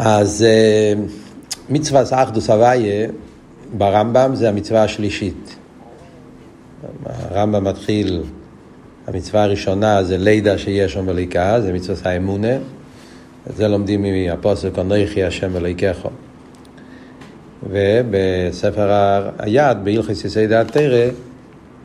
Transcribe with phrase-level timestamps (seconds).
[0.00, 0.92] אז אה,
[1.68, 3.08] מצווה סאחדוס הוויה
[3.78, 5.56] ברמב"ם זה המצווה השלישית.
[7.04, 8.22] הרמב"ם מתחיל,
[9.06, 12.56] המצווה הראשונה זה לידה שיש שם אליקה, זה מצווה האמונה.
[13.50, 16.10] את זה לומדים מהפוסק אנכי השם אלוהיכךו.
[17.70, 18.90] ובספר
[19.38, 21.10] היד, בהלכס יסי דעת תרא,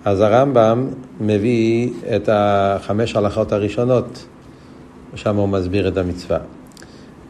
[0.06, 0.88] אז הרמב"ם
[1.20, 4.26] מביא את החמש הלכות הראשונות,
[5.16, 6.40] שם הוא מסביר את המצווה.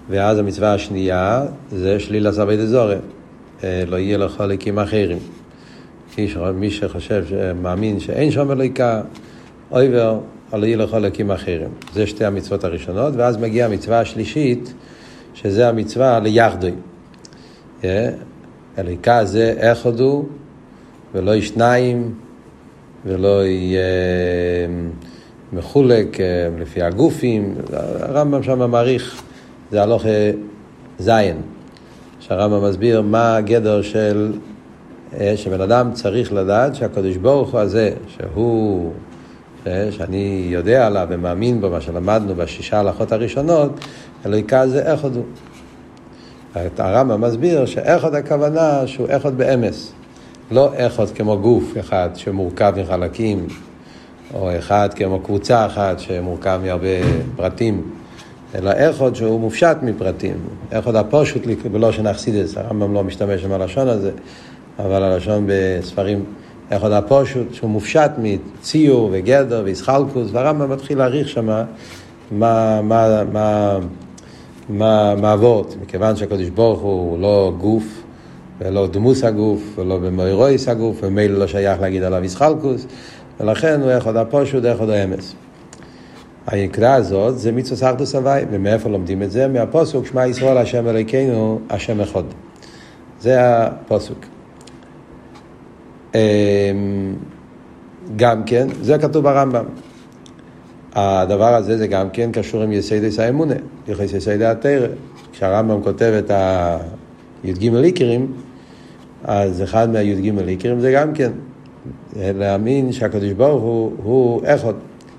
[0.10, 2.96] ואז המצווה השנייה זה שליל עשבי דזורי,
[3.64, 5.18] אה, לא יהיה לך חלקים אחרים.
[6.56, 7.26] מי שחושב,
[7.62, 9.02] מאמין שאין שם אלוהיקה,
[9.72, 10.20] אויבר,
[10.54, 11.70] לא יהיה לך חלקים אחרים.
[11.94, 14.74] זה שתי המצוות הראשונות, ואז מגיעה המצווה השלישית,
[15.34, 16.72] שזה המצווה ליחדוי.
[17.84, 18.10] אה,
[18.78, 20.26] אלוהיקה זה אחד הוא,
[21.14, 22.14] ולא שניים,
[23.06, 23.84] ולא יהיה
[25.54, 26.26] מחולק אה,
[26.60, 27.56] לפי הגופים.
[28.00, 29.24] הרמב"ם שם מעריך,
[29.74, 30.06] זה הלוך
[31.00, 31.42] זין,
[32.20, 34.32] שהרמב"ם מסביר מה הגדר של,
[35.20, 38.92] אה, שבן אדם צריך לדעת שהקדוש ברוך הוא הזה, שהוא,
[39.68, 43.72] אה, שאני יודע עליו ומאמין בו, מה שלמדנו בשישה הלכות הראשונות,
[44.26, 45.24] אלוהיקה זה אחד הוא.
[46.78, 49.94] הרמב"ם מסביר שאיכות הכוונה שהוא איכות באמס.
[50.52, 53.48] לא איכות כמו גוף אחד שמורכב מחלקים,
[54.34, 56.88] או אחד כמו קבוצה אחת שמורכב מהרבה
[57.36, 58.03] פרטים,
[58.56, 60.36] אלא איכות שהוא מופשט מפרטים.
[60.72, 64.12] איכות הפושוט בלושן אכסידס, הרמב"ם לא משתמש עם הלשון הזה,
[64.80, 66.24] אבל הלשון בספרים,
[66.72, 71.64] איכות הפושוט שהוא מופשט מציור וגדר ואיסחלקוס, והרמב"ם מתחיל להעריך שם מה,
[72.32, 73.80] מה, מה, מה
[74.70, 78.04] מה, אבות, מכיוון שהקדוש ברוך הוא לא גוף,
[78.60, 82.88] ולא דמוס הגוף, ולא במוירויס הגוף, ומילא לא שייך להגיד עליו ישחלקוס,
[83.40, 85.36] ולכן הוא יכול הפושוט, יכול האמס.
[86.48, 89.48] הנקודה הזאת זה מצווה סחדוס הוואי, ומאיפה לומדים את זה?
[89.48, 92.24] מהפוסוק שמע ישראל השם אלוקינו, השם אחד.
[93.20, 94.26] זה הפוסוק.
[96.16, 96.20] אמ,
[98.16, 99.66] גם כן, זה כתוב ברמב"ם.
[100.96, 103.56] הדבר הזה זה גם כן קשור עם יסיידס האמונה,
[103.88, 104.88] יחס יסיידי התרא.
[105.32, 106.32] כשהרמב"ם כותב את
[107.44, 108.34] הי"ג איקרים,
[109.24, 111.32] אז אחד מהי"ג איקרים זה גם כן
[112.16, 114.42] להאמין שהקדוש ברוך הוא, הוא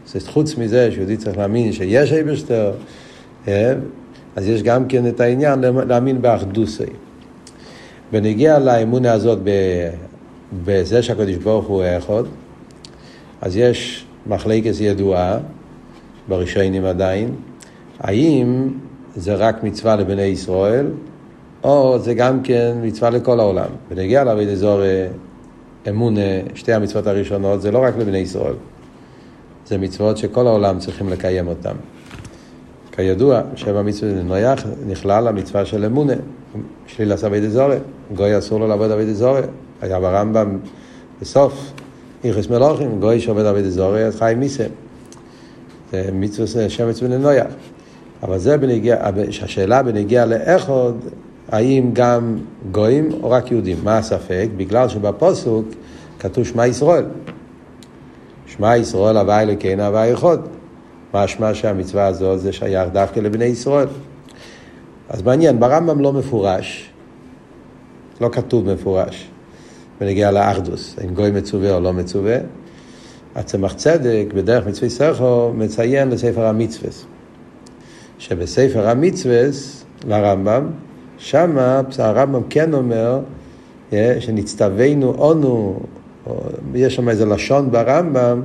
[0.06, 0.18] אחד.
[0.28, 2.72] חוץ מזה שיהודי צריך להאמין שיש אייברשטר,
[3.48, 3.72] אה,
[4.36, 6.84] אז יש גם כן את העניין להאמין באחדוסי.
[8.12, 9.38] בנגיע לאמונה הזאת
[10.64, 12.22] בזה שהקדוש ברוך הוא אחד,
[13.40, 15.38] אז יש מחלקת ידועה
[16.28, 17.34] בראשונים עדיין,
[18.00, 18.68] האם
[19.16, 20.86] זה רק מצווה לבני ישראל,
[21.64, 23.68] או זה גם כן מצווה לכל העולם.
[23.90, 24.80] ונגיע לעבוד אזור
[25.88, 26.16] אמון,
[26.54, 28.54] שתי המצוות הראשונות, זה לא רק לבני ישראל.
[29.66, 31.74] זה מצוות שכל העולם צריכים לקיים אותן.
[32.92, 36.12] כידוע, שבע מצוות נויח נכלל המצווה של אמונה,
[36.86, 37.76] שליל עשה אבי דזורי,
[38.14, 39.40] גוי אסור לו לעבוד אבי דזורי,
[39.80, 40.58] היה ברמב"ם
[41.20, 41.72] בסוף,
[42.24, 44.68] איכס מלוכים, גוי שעובד אבי דזורי, אז חי מיסם.
[45.92, 47.44] זה מצווה שם מצווה לנויה.
[48.22, 48.96] אבל זה בנגיע,
[49.42, 51.00] השאלה בנגיע לאחוד,
[51.48, 52.36] האם גם
[52.72, 53.76] גויים או רק יהודים?
[53.82, 54.48] מה הספק?
[54.56, 55.66] בגלל שבפוסוק
[56.18, 57.04] כתוב שמע ישראל.
[58.46, 60.38] שמע ישראל הווה אלוקינו הווה אחד.
[61.14, 63.88] משמע שהמצווה הזאת זה שייך דווקא לבני ישראל.
[65.08, 66.90] אז מעניין, ברמב"ם לא מפורש,
[68.20, 69.30] לא כתוב מפורש,
[70.00, 72.36] בנגיע לאחדוס, אם גוי מצווה או לא מצווה.
[73.34, 76.90] הצמח צדק, בדרך מצווה סכו, מציין לספר המצווה.
[78.18, 79.42] שבספר המצווה,
[80.06, 80.66] לרמב"ם,
[81.18, 83.20] שמה הרמב"ם כן אומר
[83.92, 85.80] אה, שנצטווינו אונו,
[86.74, 88.42] יש שם איזה לשון ברמב"ם,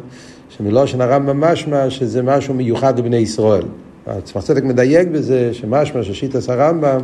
[0.49, 3.63] שמלושן הרמב"ם משמע שזה משהו מיוחד לבני ישראל.
[4.07, 7.01] הצמח צדק מדייק בזה שמשמע ששיטס הרמב"ם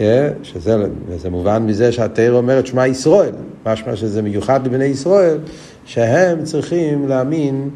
[0.00, 3.32] אה, שזה מובן מזה שהתרא אומרת שמע ישראל,
[3.66, 5.38] משמע שזה מיוחד לבני ישראל,
[5.84, 7.70] שהם צריכים להאמין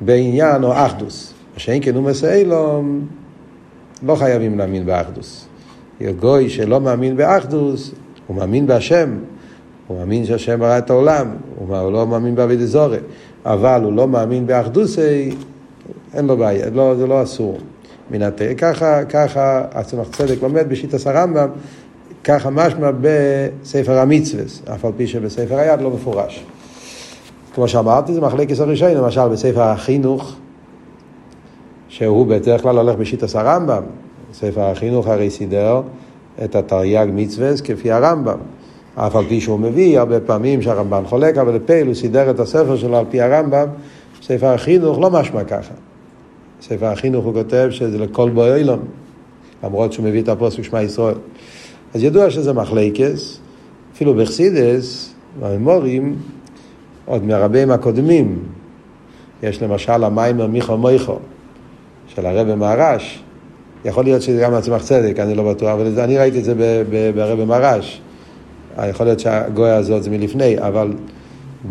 [0.00, 1.32] בעניין או אחדוס.
[1.56, 3.06] שאין כן אומס אילום,
[4.02, 5.46] לא חייבים להאמין באחדוס.
[6.20, 7.92] גוי שלא מאמין באחדוס,
[8.26, 9.16] הוא מאמין בהשם,
[9.92, 11.26] הוא מאמין שהשם ברא את העולם,
[11.58, 12.98] הוא לא מאמין באבידי זורי,
[13.44, 15.30] אבל הוא לא מאמין באחדוסי,
[16.14, 17.58] אין לו בעיה, לא, זה לא אסור.
[18.20, 18.54] התה.
[18.58, 21.48] ככה, ככה הצמח צדק לומד בשיטת הרמב"ם,
[22.24, 24.44] ככה משמע בספר המצווה,
[24.74, 26.44] אף על פי שבספר היד לא מפורש.
[27.54, 30.36] כמו שאמרתי, זה מחלקת הראשון, למשל בספר החינוך,
[31.88, 33.82] שהוא בדרך כלל הולך בשיטת הרמב"ם.
[34.32, 35.80] ספר החינוך הרי סידר
[36.44, 38.38] את התרי"ג מצווה כפי הרמב"ם.
[38.94, 42.76] אף על פי שהוא מביא הרבה פעמים שהרמב"ן חולק, אבל לפייל הוא סידר את הספר
[42.76, 43.66] שלו על פי הרמב"ם,
[44.22, 45.74] ספר החינוך לא משמע ככה.
[46.62, 48.82] ספר החינוך הוא כותב שזה לכל בו אילון.
[49.64, 51.14] למרות שהוא מביא את הפוסק שמע ישראל.
[51.94, 53.38] אז ידוע שזה מחלקס,
[53.94, 56.16] אפילו בחסידס, בממורים,
[57.04, 58.38] עוד מהרבים הקודמים,
[59.42, 61.18] יש למשל המים מיכו מויכו
[62.08, 63.22] של הרבי מהרש,
[63.84, 66.54] יכול להיות שזה גם עצמך צדק, אני לא בטוח, אבל אני ראיתי את זה
[67.14, 68.00] ברבי מהרש.
[68.88, 70.92] יכול להיות שהגוי הזאת זה מלפני, אבל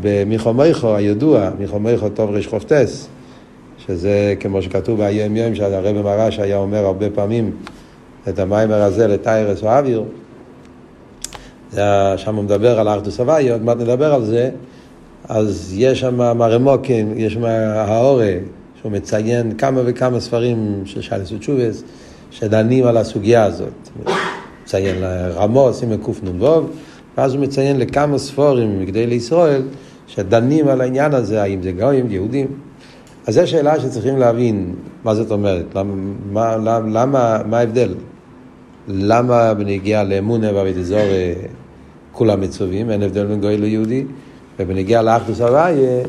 [0.02, 3.08] במיכו מויכו הידוע, מיכו מויכו טוב ריש חופטס,
[3.78, 7.52] שזה כמו שכתוב באיים יום, שהרבי מרש היה אומר הרבה פעמים
[8.30, 10.04] את המיימר הזה לטיירס או אוויר,
[12.18, 14.50] שם הוא מדבר על ארתוס הוואי, עוד מעט נדבר על זה,
[15.30, 17.44] אז יש שם מרמוקין, יש שם
[17.76, 18.34] האורה,
[18.82, 21.84] שהוא מציין כמה וכמה ספרים של שאלס ותשובס,
[22.32, 23.90] שדנים על הסוגיה הזאת.
[24.64, 24.96] מציין
[25.36, 26.62] רמוס עם קנ"ו,
[27.18, 29.62] ואז הוא מציין לכמה ספורים מגדי לישראל,
[30.08, 32.48] שדנים על העניין הזה, האם זה גויים, יהודים.
[33.28, 35.94] אז זו שאלה שצריכים להבין מה זאת אומרת, למה,
[36.58, 37.94] למה, למה מה ההבדל?
[38.88, 41.00] למה בנגיעה לאמונה ואבידזור
[42.12, 44.06] כולם מצווים, אין הבדל בין גוי ליהודי,
[44.60, 46.04] ובנגיעה לאחדוס הוויה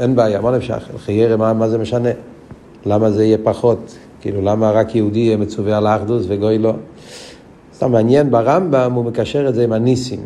[0.00, 0.88] אין בעיה, מה נמשך?
[0.98, 2.08] חיירה, מה, מה זה משנה?
[2.86, 3.98] למה זה יהיה פחות?
[4.20, 6.74] כאילו, למה רק יהודי יהיה מצווה על האחדוס וגוי לא?
[7.80, 10.20] סתם מעניין, ברמב"ם הוא מקשר את זה עם הניסים.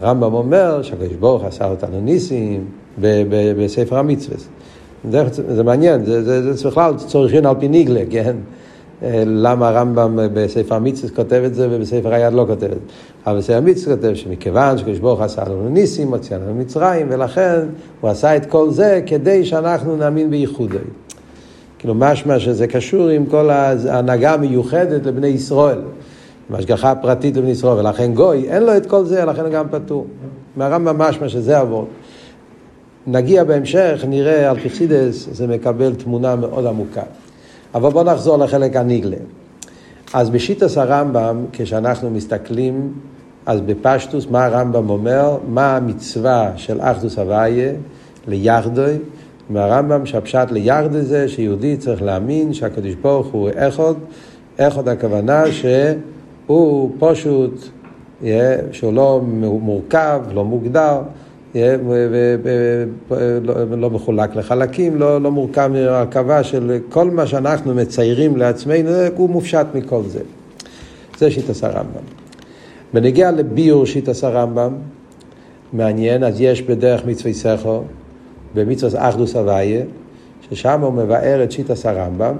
[0.00, 2.64] הרמב"ם אומר שהקדוש ברוך עשה אותנו ניסים
[3.58, 4.36] בספר המצווה.
[5.10, 8.36] זה, זה מעניין, זה, זה, זה בכלל צורכין על פי ניגלה, כן?
[9.26, 12.76] למה הרמב"ם בספר המצווה כותב את זה ובספר היד לא כותב את זה.
[13.26, 17.60] אבל בספר המצווה כותב שמכיוון שקדוש ברוך עשה לנו ניסים, הוציא לנו מצרים, ולכן
[18.00, 20.78] הוא עשה את כל זה כדי שאנחנו נאמין בייחודו.
[21.78, 25.78] כאילו משמע שזה קשור עם כל ההנהגה המיוחדת לבני ישראל.
[26.52, 29.68] עם השגחה פרטית לבני ישראל, ולכן גוי, אין לו את כל זה, לכן הוא גם
[29.70, 30.06] פטור.
[30.56, 31.86] מהרמב"ם משמע שזה עבור.
[33.06, 37.02] נגיע בהמשך, נראה על פרסידס, זה מקבל תמונה מאוד עמוקה.
[37.74, 39.16] אבל בואו נחזור לחלק הניגלה.
[40.14, 42.92] אז בשיטס הרמב"ם, כשאנחנו מסתכלים,
[43.46, 45.36] אז בפשטוס, מה הרמב"ם אומר?
[45.48, 47.72] מה המצווה של אחדוס הוויה
[48.28, 48.96] ליחדוי?
[49.50, 53.94] מהרמב"ם שהפשט ליחדוי זה שיהודי צריך להאמין שהקדוש ברוך הוא אחד,
[54.58, 55.52] אחד הכוונה
[56.46, 57.68] שהוא פשוט,
[58.72, 59.20] שהוא לא
[59.60, 61.00] מורכב, לא מוגדר.
[63.70, 69.66] לא מחולק לחלקים, לא, לא מורכב מהרכבה של כל מה שאנחנו מציירים לעצמנו, הוא מופשט
[69.74, 70.20] מכל זה.
[71.18, 72.02] זה שיטת הרמב"ם.
[72.94, 74.72] בנגיע לביור שיטת הרמב"ם,
[75.72, 77.82] מעניין, אז יש בדרך מצווי סכו,
[78.54, 79.82] במצוות אחדוס הוויה,
[80.50, 82.36] ששם הוא מבאר את שיטת הרמב"ם,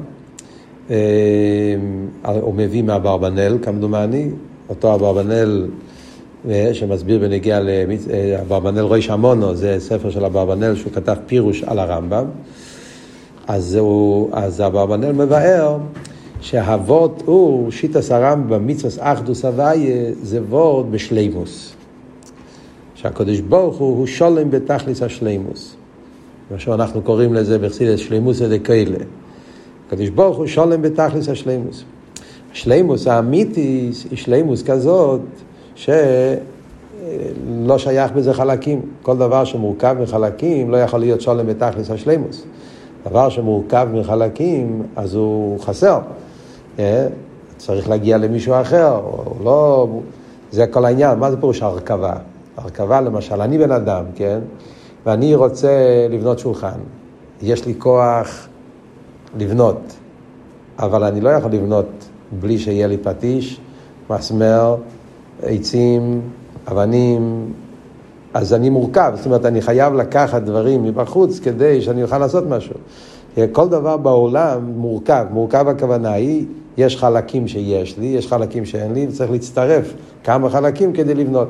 [2.24, 4.30] הוא מביא מהברבנל כמדומני,
[4.68, 5.66] אותו אברבנל
[6.72, 12.24] שמסביר בנגיע לאברבנל רויש עמונו, זה ספר של אברבנל שהוא כתב פירוש על הרמב"ם.
[13.48, 13.78] אז,
[14.32, 15.78] אז אברבנאל מבאר
[16.40, 21.74] שהוורד הוא, שיטס הרמב"ם, מצווס אחדוס הוויה, זה וורד בשלימוס.
[22.94, 25.76] שהקדוש ברוך הוא, הוא שולם בתכליס השלימוס.
[26.50, 29.04] מה שאנחנו קוראים לזה בחסידס שלימוס דקיילה.
[29.92, 31.84] הקדוש ברוך הוא שולם בתכליס השלימוס.
[32.52, 35.20] השלימוס האמיתי היא שלימוס כזאת
[35.74, 35.98] שלא
[37.76, 38.80] שייך בזה חלקים.
[39.02, 42.44] כל דבר שמורכב מחלקים לא יכול להיות שולם בתכלס השלימוס.
[43.06, 45.98] דבר שמורכב מחלקים, אז הוא חסר.
[46.78, 47.06] אה?
[47.56, 49.88] צריך להגיע למישהו אחר, או לא...
[50.50, 51.18] זה כל העניין.
[51.18, 52.14] מה זה פירוש הרכבה?
[52.56, 54.38] הרכבה, למשל, אני בן אדם, כן?
[55.06, 55.70] ואני רוצה
[56.10, 56.78] לבנות שולחן.
[57.42, 58.48] יש לי כוח
[59.38, 59.80] לבנות,
[60.78, 61.86] אבל אני לא יכול לבנות
[62.40, 63.60] בלי שיהיה לי פטיש,
[64.10, 64.76] מסמר,
[65.42, 66.20] עצים,
[66.70, 67.52] אבנים,
[68.34, 72.74] אז אני מורכב, זאת אומרת, אני חייב לקחת דברים מבחוץ כדי שאני אוכל לעשות משהו.
[73.52, 76.46] כל דבר בעולם מורכב, מורכב הכוונה היא,
[76.76, 81.48] יש חלקים שיש לי, יש חלקים שאין לי, וצריך להצטרף כמה חלקים כדי לבנות.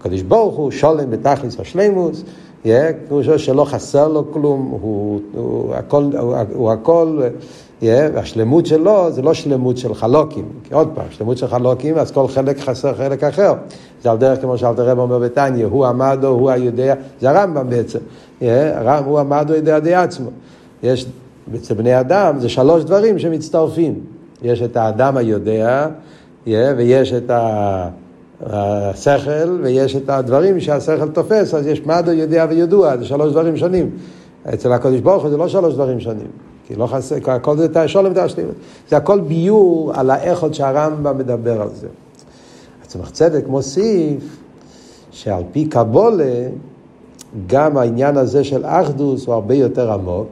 [0.00, 2.24] הקדוש ברוך הוא שולם בתכלס השלימוס,
[3.08, 7.20] כמו שלא חסר לו כלום, הוא, הוא, הכל, הוא, הוא הכל
[7.82, 10.44] והשלמות שלו זה לא שלמות של חלוקים.
[10.64, 13.54] כי עוד פעם, שלמות של חלוקים, אז כל חלק חסר חלק אחר.
[14.02, 17.98] זה על דרך כמו שאלתר רב אומר בתניא, הוא עמדו, הוא היודע, זה הרמב"ם בעצם.
[18.40, 20.30] הרמב"ם, הוא עמדו יודע די עצמו.
[20.82, 21.06] יש,
[21.54, 23.94] אצל בני אדם זה שלוש דברים שמצטרפים.
[24.42, 25.86] יש את האדם היודע,
[26.46, 27.30] ויש את
[28.46, 33.90] השכל, ויש את הדברים שהשכל תופס, אז יש מדו יודע וידוע, זה שלוש דברים שונים.
[34.54, 36.26] אצל הקדוש ברוך הוא זה לא שלוש דברים שונים.
[36.66, 38.54] כי לא חסר, הכל זה שולם ותשלימות.
[38.88, 41.88] זה הכל ביור על האיכות שהרמב"ם מדבר על זה.
[42.84, 44.36] הצמח צדק מוסיף
[45.10, 46.46] שעל פי קבולה,
[47.46, 50.28] גם העניין הזה של אחדוס הוא הרבה יותר עמוק,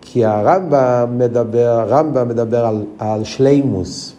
[0.00, 4.14] כי הרמב"ם מדבר, הרמב"ם מדבר על, על שלימוס.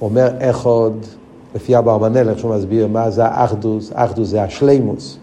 [0.00, 1.06] אומר איך עוד,
[1.54, 5.18] לפי אבא ארמנל, שהוא מסביר מה זה האחדוס, אחדוס זה השלימוס.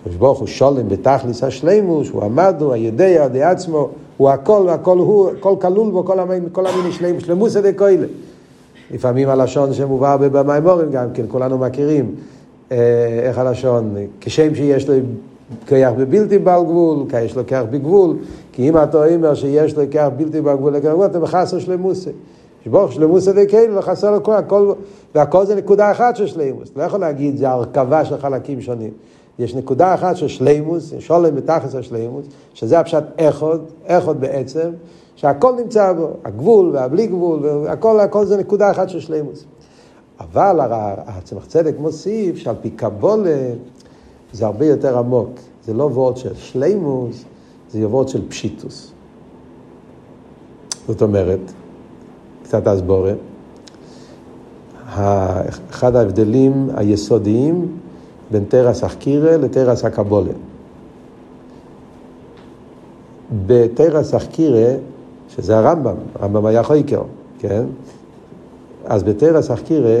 [0.00, 4.98] הקדוש ברוך הוא שולם בתכליס השלימוס, הוא עמד, הוא הידע, די עצמו, הוא הכל, הכל
[4.98, 8.06] הוא, הכל כלול בו, כל המין, כל המין שלימוס, שלמוס זה כהילה.
[8.90, 12.14] לפעמים הלשון שמובא במימורים גם כן, כולנו מכירים.
[12.72, 12.76] אה,
[13.22, 13.94] איך הלשון?
[14.20, 14.94] כשם שיש לו
[15.66, 18.16] כיח בבלתי בעל גבול, יש לו כיח בגבול,
[18.52, 22.10] כי אם אתה אומר שיש לו כיח בלתי בעל גבול, אתה בחסר שלמוסה.
[22.64, 24.72] שבוך שלמוסה דקייל וחסר לו כל, הכל,
[25.14, 26.70] והכל זה נקודה אחת של שלימוס.
[26.70, 28.90] אתה לא יכול להגיד, זה הרכבה של חלקים שונים.
[29.38, 34.70] יש נקודה אחת של שלימוס, שולם בתכלס השלימוס, שזה הפשט איכות, איכות בעצם,
[35.16, 39.44] שהכל נמצא בו, הגבול והבלי גבול, והכל הכל זה נקודה אחת של שלימוס.
[40.20, 40.60] אבל
[41.06, 43.50] הצמח צדק מוסיף שעל פי קבולה
[44.32, 45.30] זה הרבה יותר עמוק.
[45.64, 47.24] זה לא וורד של שלימוס,
[47.70, 48.92] זה וורד של פשיטוס.
[50.88, 51.40] זאת אומרת,
[52.44, 53.12] קצת הסבורה,
[55.70, 57.68] אחד ההבדלים היסודיים
[58.30, 60.32] בין תרס אחקירה לתרס הקבולה.
[63.46, 64.74] בתרס אחקירה,
[65.28, 67.02] שזה הרמב"ם, הרמב"ם היה חויקר,
[67.38, 67.64] כן?
[68.84, 70.00] אז בתרס אחקירה,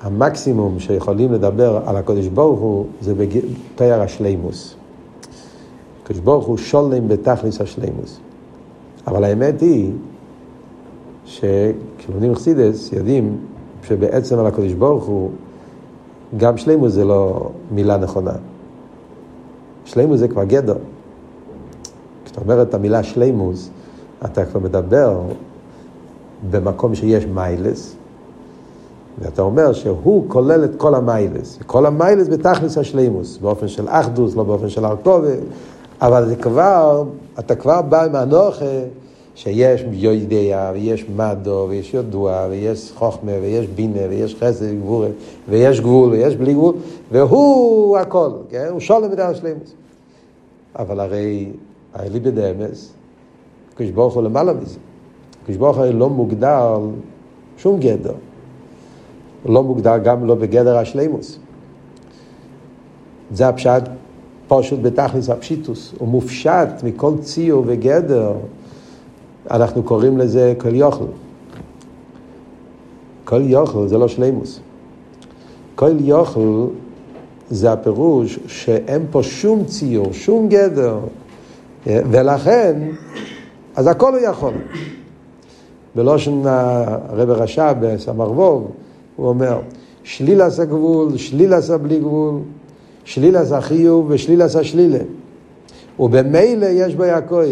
[0.00, 4.74] המקסימום שיכולים לדבר על הקודש ברוך הוא זה בתאר השלימוס.
[6.02, 8.18] הקודש ברוך הוא שולם בתכליס השלימוס.
[9.06, 9.90] אבל האמת היא
[11.24, 13.36] שכשלומדים חסידס יודעים
[13.82, 15.30] שבעצם על הקודש ברוך הוא
[16.36, 18.32] גם שלימוס זה לא מילה נכונה.
[19.84, 20.76] שלימוס זה כבר גדר.
[22.24, 23.70] כשאתה אומר את המילה שלימוס,
[24.24, 25.20] אתה כבר מדבר
[26.50, 27.96] במקום שיש מיילס,
[29.18, 31.58] ואתה אומר שהוא כולל את כל המיילס.
[31.66, 35.28] כל המיילס בתכלס השלימוס, באופן של אחדוס, לא באופן של ארכובה,
[36.00, 37.04] אבל זה כבר,
[37.38, 38.64] אתה כבר בא עם הנוכה
[39.34, 45.08] שיש יודע, ויש מדו, ויש יודוע, ויש חוכמה, ויש בינה, ויש חסד וגבורה,
[45.48, 46.74] ויש גבול, ויש בלי גבול,
[47.12, 48.66] והוא הכל, כן?
[48.70, 49.74] הוא שולם את השלימוס.
[50.78, 51.48] אבל הרי
[51.94, 52.92] האליבא דאמס,
[53.74, 54.78] הקדוש ברוך הוא למעלה מזה.
[55.42, 56.78] הקדוש ברוך הוא לא מוגדר
[57.58, 58.14] שום גדר.
[59.42, 61.38] הוא לא מוגדר גם לא בגדר השלימוס.
[63.32, 63.82] זה הפשט
[64.48, 65.94] פשוט בתכלס הפשיטוס.
[65.98, 68.32] הוא מופשט מכל ציור וגדר.
[69.50, 71.04] אנחנו קוראים לזה כל יוכל.
[73.24, 74.60] כל יוכל זה לא שלימוס.
[75.74, 76.66] כל יוכל
[77.50, 80.98] זה הפירוש שאין פה שום ציור, שום גדר,
[81.86, 82.88] ולכן,
[83.76, 84.52] אז הכל הוא יכול.
[85.94, 89.60] בלושן הרב רש"ב, בסמ"ר הוא אומר,
[90.02, 92.34] שליל עשה גבול, שליל עשה בלי גבול,
[93.04, 94.98] שליל עשה חיוב ושליל עשה שלילה.
[96.00, 97.44] ובמילא יש בה הכל.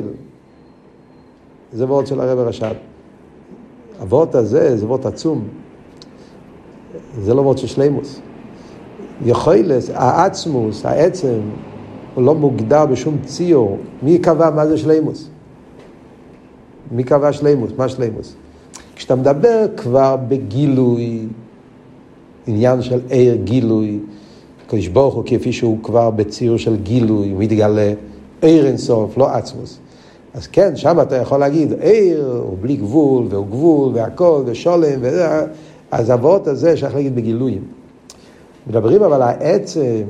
[1.72, 2.72] זה וורד של הרב הרש"ב.
[4.00, 5.44] הוורד הזה זה וורד עצום.
[7.20, 8.20] זה לא וורד של שלימוס.
[9.24, 11.40] יכולס, העצמוס, העצם,
[12.14, 13.78] הוא לא מוגדר בשום ציור.
[14.02, 15.28] מי קבע מה זה שלימוס?
[16.90, 17.70] מי קבע שלימוס?
[17.78, 18.34] מה שלימוס?
[18.96, 21.26] כשאתה מדבר כבר בגילוי,
[22.46, 23.98] עניין של עיר גילוי,
[24.66, 27.92] הקדוש ברוך הוא כפי שהוא כבר בציור של גילוי, הוא מתגלה
[28.40, 29.78] עיר אינסוף, לא עצמוס.
[30.34, 35.28] אז כן, שם אתה יכול להגיד, עיר הוא בלי גבול, והוא גבול, והכל, ושולם, וזה,
[35.90, 37.64] אז הוואות הזה שייך להגיד בגילויים.
[38.66, 40.02] מדברים אבל העצם,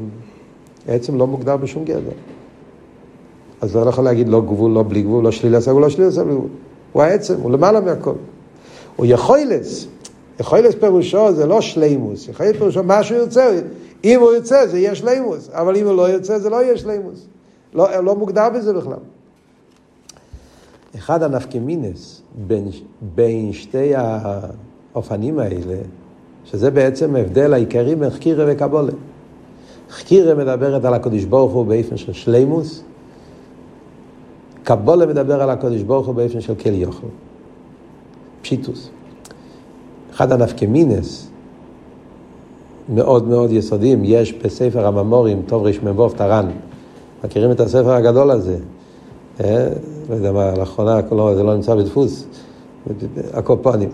[0.89, 2.11] העצם לא מוגדר בשום גדר.
[3.61, 6.11] אז אתה לא יכול להגיד לא גבול, לא בלי גבול, לא שלילה סגול, לא שלילה
[6.11, 6.49] סגול.
[6.93, 8.15] הוא העצם, הוא למעלה מהכל.
[8.97, 9.87] הוא יכולס,
[10.41, 13.61] יכולס פירושו זה לא שלימוס, יכולס פירושו מה שהוא ירצה,
[14.05, 17.27] אם הוא ירצה זה יהיה שלימוס, אבל אם הוא לא ירצה זה לא יהיה שלימוס.
[17.75, 18.97] לא, לא מוגדר בזה בכלל.
[20.97, 22.69] אחד הנפקמינס בין,
[23.15, 25.77] בין שתי האופנים האלה,
[26.45, 28.93] שזה בעצם ההבדל העיקרי בין חקירה וקבולה.
[29.91, 32.83] חקירה מדברת על הקדוש ברוך הוא באופן של שלימוס,
[34.65, 37.07] קבולה מדבר על הקדוש ברוך הוא באופן של כל יוכל.
[38.43, 38.91] פשיטוס.
[40.11, 41.31] אחד הנפקמינס
[42.95, 46.51] מאוד מאוד יסודיים יש בספר הממורים, טוב רמ"ו טרן.
[47.25, 48.57] מכירים את הספר הגדול הזה?
[49.41, 49.69] אה?
[50.11, 51.01] לא יודע מה, לאחרונה
[51.35, 52.27] זה לא נמצא בדפוס,
[53.33, 53.89] הקופונים.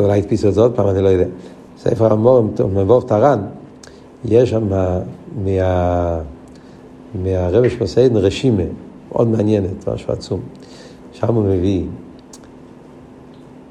[0.00, 1.26] אולי הדפיסו את זה עוד פעם, אני לא יודע.
[1.78, 3.42] ספר הממורים, מ"ו טרן,
[4.24, 5.00] יש שם מה...
[7.22, 8.62] מהרבש מסעידן רשימה,
[9.12, 10.40] מאוד מעניינת, משהו עצום.
[11.12, 11.84] שם הוא מביא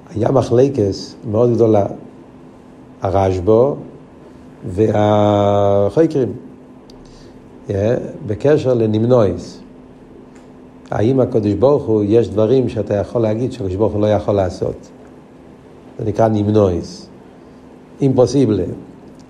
[0.09, 1.85] היה מחלקס מאוד גדולה,
[3.01, 3.75] הרשב"ו
[4.67, 6.33] והחויקרים,
[8.27, 9.64] בקשר לנמנויס.
[10.91, 14.75] האם הקדוש ברוך הוא, יש דברים שאתה יכול להגיד שהקדוש ברוך הוא לא יכול לעשות.
[15.99, 17.09] זה נקרא נמנויס.
[18.01, 18.59] אימפוסיבל,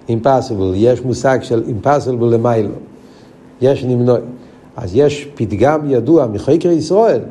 [0.10, 2.74] אימפסיבל, יש מושג של אימפסיבל למיילו.
[3.62, 4.20] יש נמנוי.
[4.78, 7.22] אז יש פתגם ידוע מחקר ישראל,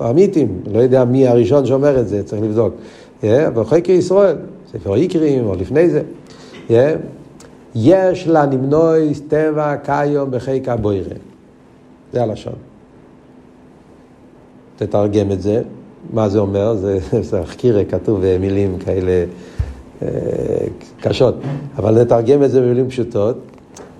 [0.00, 2.74] האמיתים, לא יודע מי הראשון שאומר את זה, צריך לבדוק.
[3.22, 4.36] Yeah, אבל חקר ישראל,
[4.72, 6.02] ספר איקרים או לפני זה.
[6.68, 6.72] Yeah,
[7.74, 11.14] יש לה נמנוי טבע קיום בחיק הבוירה.
[12.12, 12.67] זה הלשון.
[14.78, 15.62] תתרגם את זה,
[16.12, 16.74] מה זה אומר?
[16.74, 17.42] זה, זה
[17.88, 19.24] כתוב במילים כאלה
[20.02, 20.08] אה,
[21.00, 21.34] קשות,
[21.76, 23.36] אבל נתרגם את זה במילים פשוטות.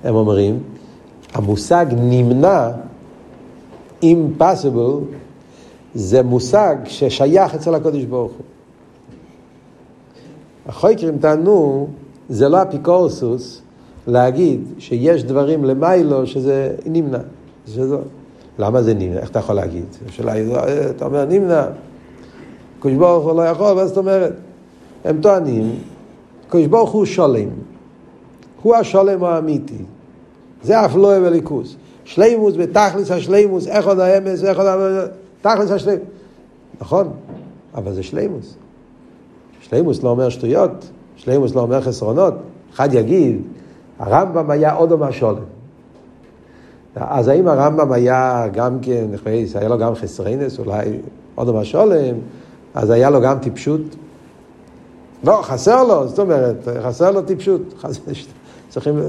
[0.04, 0.58] הם אומרים,
[1.35, 2.70] המושג נמנע,
[4.02, 5.00] impossible,
[5.94, 8.44] זה מושג ששייך אצל הקודש ברוך הוא.
[10.66, 11.88] החויקרים טענו,
[12.28, 13.62] זה לא אפיקורסוס
[14.06, 17.18] להגיד שיש דברים למיילו שזה נמנע.
[17.66, 17.97] שזה...
[18.59, 19.19] למה זה נמנע?
[19.21, 19.85] איך אתה יכול להגיד?
[20.09, 20.55] השאלה היא,
[20.91, 21.67] אתה אומר נמנע,
[22.81, 24.33] קדוש ברוך הוא לא יכול, מה זאת אומרת?
[25.05, 25.79] הם טוענים,
[26.49, 27.49] קדוש ברוך הוא שולם.
[28.62, 29.85] הוא השולם האמיתי.
[30.62, 31.77] זה אף לא אוהב הליכוס.
[32.05, 35.09] שלימוס בתכלס השלימוס, איך עוד האמס, איך עוד האמס,
[35.43, 36.07] תכלס השלימוס.
[36.81, 37.11] נכון,
[37.75, 38.57] אבל זה שלימוס.
[39.61, 42.35] שלימוס לא אומר שטויות, שלימוס לא אומר חסרונות.
[42.75, 43.43] אחד יגיד,
[43.99, 45.58] הרמב"ם היה עוד מהשולם.
[46.97, 49.07] אז האם הרמב"ם היה גם כן,
[49.54, 50.99] היה לו גם חסרינס, אולי
[51.35, 52.14] עוד מהשולם,
[52.75, 53.80] אז היה לו גם טיפשות?
[55.25, 57.61] לא, חסר לו, זאת אומרת, חסר לו טיפשות.
[58.68, 59.00] צריכים...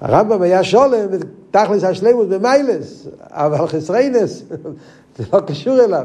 [0.00, 1.08] הרמב"ם היה שולם,
[1.50, 4.42] תכלס השלימוס במיילס, אבל חסריינס,
[5.16, 6.04] זה לא קשור אליו.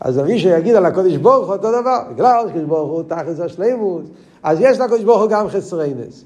[0.00, 4.06] אז מי שיגיד על הקודש ברוך הוא אותו דבר, בגלל שקודש ברוך הוא תכלס השלימוס,
[4.42, 6.24] אז יש לקודש ברוך הוא גם חסריינס.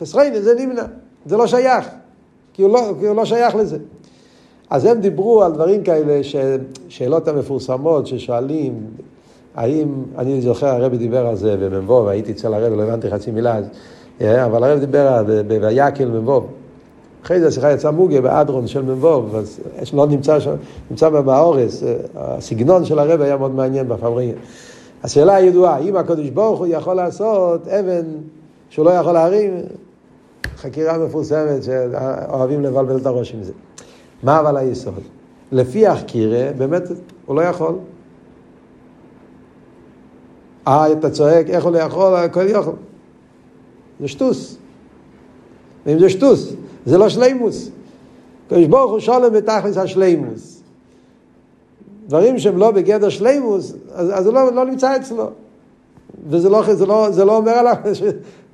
[0.00, 0.82] חסריינס זה נמנע,
[1.26, 1.88] זה לא שייך,
[2.52, 3.78] כי הוא לא, כי הוא לא שייך לזה.
[4.70, 6.36] אז הם דיברו על דברים כאלה, ש...
[6.88, 8.86] שאלות המפורסמות ששואלים,
[9.54, 9.88] האם,
[10.18, 13.64] אני זוכר, הרבי דיבר על זה במ"ו, והייתי אצל הרבי, לא הבנתי חצי מילה אז,
[14.20, 16.40] אה, אבל הרבי דיבר על בויקל מ"ו.
[17.24, 19.60] אחרי זה השיחה יצאה מוגיה באדרון של מ"ו, אז
[19.92, 20.54] לא נמצא שם,
[20.90, 24.34] נמצא באורס, אה, הסגנון של הרבי היה מאוד מעניין בפבריה.
[25.02, 28.04] השאלה הידועה, אם הקדוש ברוך הוא יכול לעשות אבן
[28.70, 29.54] שהוא לא יכול להרים,
[30.60, 33.52] חקירה מפורסמת שאוהבים לבלבל את הראש עם זה.
[34.22, 35.02] מה אבל היסוד?
[35.52, 36.82] לפי החקירה, באמת
[37.26, 37.74] הוא לא יכול.
[40.68, 42.14] אה, אתה צועק, איך הוא לא יכול?
[42.14, 42.74] הכל יכול.
[44.00, 44.56] זה שטוס.
[45.86, 46.52] ואם זה שטוס,
[46.86, 47.70] זה לא שלימוס.
[48.48, 50.62] קדוש ברוך הוא שולם בתכלס השלימוס.
[52.06, 55.30] דברים שהם לא בגדר שלימוס, אז, אז זה לא, לא נמצא אצלו.
[56.28, 57.74] וזה לא, זה לא, זה לא אומר עליו,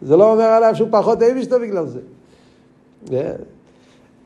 [0.02, 2.00] זה לא אומר עליו שהוא פחות אוהב אשתו בגלל זה.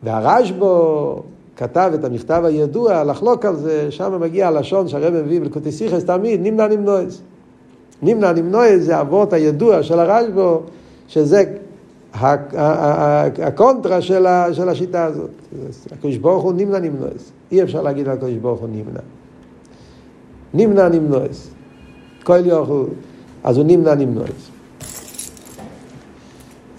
[0.03, 1.23] והרשב"ו
[1.57, 6.41] כתב את המכתב הידוע לחלוק על זה, שם מגיע הלשון שהרב מביא בלקוטי סיכס תמיד,
[6.43, 7.23] נמנע נמנועז.
[8.03, 10.61] נמנע נמנועז זה אבות הידוע של הרשב"ו,
[11.09, 11.45] שזה
[13.39, 14.27] הקונטרה של,
[14.69, 15.31] השיטה הזאת.
[15.93, 17.33] הקדוש ברוך הוא נמנע נמנועז.
[17.53, 19.01] אי אפשר להגיד על הקדוש ברוך הוא נמנע.
[20.55, 21.51] נמנע נמנועז.
[22.25, 22.85] כל יוכל,
[23.45, 24.51] אז הוא נמנע נמנועז.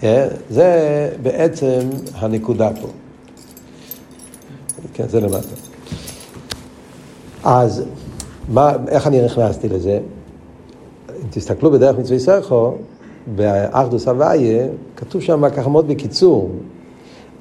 [0.04, 1.80] אה, זה בעצם
[2.14, 2.88] הנקודה פה.
[4.94, 5.56] כן, זה למטה.
[7.44, 7.84] אז
[8.48, 10.00] מה, איך אני נכנסתי לזה?
[11.08, 12.74] אם תסתכלו בדרך מצווי סכו,
[13.36, 16.50] באחדוס אבייה, כתוב שם ככה מאוד בקיצור,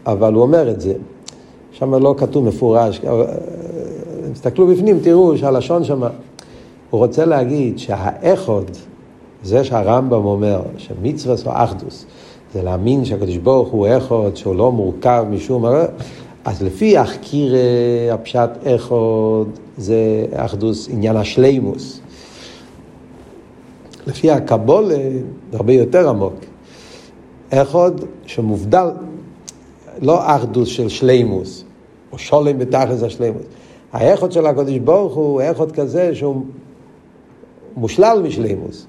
[0.06, 0.94] אבל הוא אומר את זה.
[1.72, 3.02] שם לא כתוב מפורש,
[4.34, 6.02] תסתכלו בפנים, תראו שהלשון שם,
[6.90, 8.72] הוא רוצה להגיד שהאחוד,
[9.44, 12.06] זה שהרמב"ם אומר, שמצווה או אחדוס,
[12.54, 15.66] זה להאמין שהקדוש ברוך הוא אחד, שהוא לא מורכב משום...
[16.46, 17.56] אז לפי החקיר
[18.12, 22.02] הפשט אחד, זה אחדוס עניין השלימוס.
[24.08, 24.98] לפי הקבולה,
[25.54, 26.34] הרבה יותר עמוק.
[27.50, 27.92] אחד
[28.26, 28.90] שמובדל,
[30.02, 31.64] לא אחדוס של שלימוס,
[32.12, 33.44] או שולם בתכלס השלימוס.
[33.94, 36.46] האחד של הקדוש ברוך הוא אחד כזה שהוא
[37.76, 38.88] מושלל משלימוס.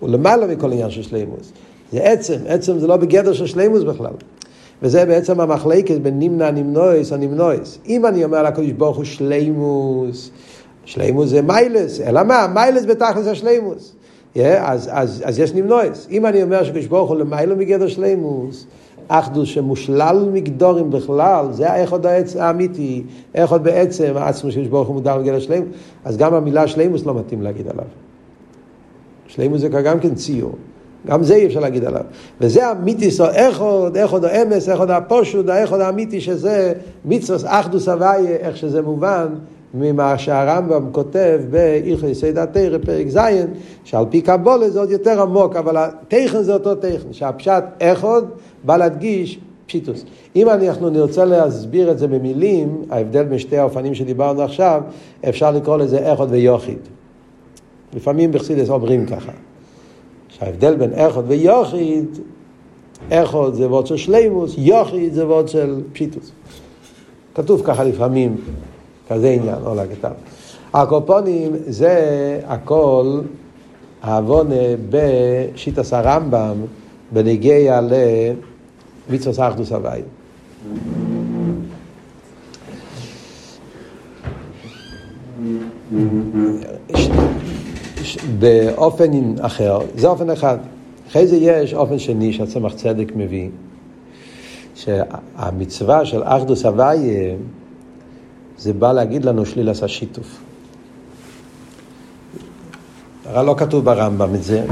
[0.00, 1.52] הוא למעלה מכל עניין של שלימוס.
[1.92, 4.12] זה עצם, עצם זה לא בגדר של שלימוס בכלל.
[4.82, 7.78] וזה בעצם המחלקת בין נמנע נמנועס או נמנועס.
[7.86, 10.30] אם אני אומר לקדוש ברוך הוא שלימוס,
[10.84, 12.46] שלימוס זה מיילס, אלא מה?
[12.54, 13.92] מיילס בתכלס השלימוס.
[14.36, 16.08] Yeah, אז, אז, אז יש נמנועס.
[16.10, 18.66] אם אני אומר שקדוש ברוך הוא למעלה מגדר שלימוס,
[19.08, 23.02] אחדוס שמושלל מגדורים בכלל, זה האחד העץ האמיתי,
[23.34, 25.68] האחד בעצם, העצמו שקדוש ברוך הוא מודע מגדר שלימוס,
[26.04, 27.84] אז גם המילה שלימוס לא מתאים להגיד עליו.
[29.26, 30.52] שלימוס זה גם כן ציור.
[31.06, 32.02] גם זה אי אפשר להגיד עליו.
[32.40, 36.72] וזה המיתיס או איכוד, איכוד או אמס, איכוד הפושוט, האיכוד האמיתי שזה
[37.04, 39.26] מצווס אחדוס הוויה, איך שזה מובן
[39.74, 43.18] ממה שהרמב"ם כותב בהלכי יסוד התרא, פרק ז',
[43.84, 48.28] שעל פי קבולה זה עוד יותר עמוק, אבל התכן זה אותו תכן, שהפשט איכוד
[48.64, 50.04] בא להדגיש פשיטוס.
[50.36, 54.82] אם אנחנו נרצה להסביר את זה במילים, ההבדל בין שתי האופנים שדיברנו עכשיו,
[55.28, 56.78] אפשר לקרוא לזה איכוד ויוחיד.
[57.94, 59.32] לפעמים בחסידס אומרים ככה.
[60.38, 62.04] שההבדל בין איכות ויוחיד,
[63.10, 66.30] איכות זה וורד של שלימוס, יוחיד זה וורד של פשיטוס.
[67.34, 68.36] כתוב ככה לפעמים,
[69.08, 70.10] כזה עניין, לא לכתב.
[70.74, 73.20] הקופונים זה הכל
[74.02, 74.54] העוונה
[74.90, 76.56] בשיטס הרמב"ם
[77.12, 77.80] בנגיע
[79.08, 80.02] למצווה סחדוס הוואי.
[88.38, 90.58] באופן אחר, זה אופן אחד.
[91.10, 93.48] אחרי זה יש אופן שני שהצמח צדק מביא,
[94.74, 97.34] שהמצווה של אחדוס הוויה
[98.58, 100.38] זה בא להגיד לנו שליל עשה שיתוף.
[103.24, 104.64] הרי לא כתוב ברמב"ם את זה.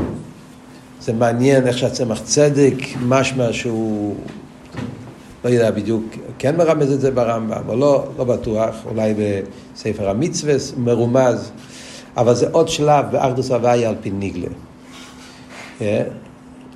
[1.01, 2.75] זה מעניין איך שהצמח צדק,
[3.07, 4.15] משמע שהוא,
[5.45, 6.05] לא יודע בדיוק,
[6.39, 9.15] כן מרמז את זה ברמב"ם, או לא, לא בטוח, אולי
[9.75, 11.51] בספר המצווה מרומז.
[12.17, 14.49] אבל זה עוד שלב באחדוס הוויה על פי ניגלה.
[15.81, 16.03] אה?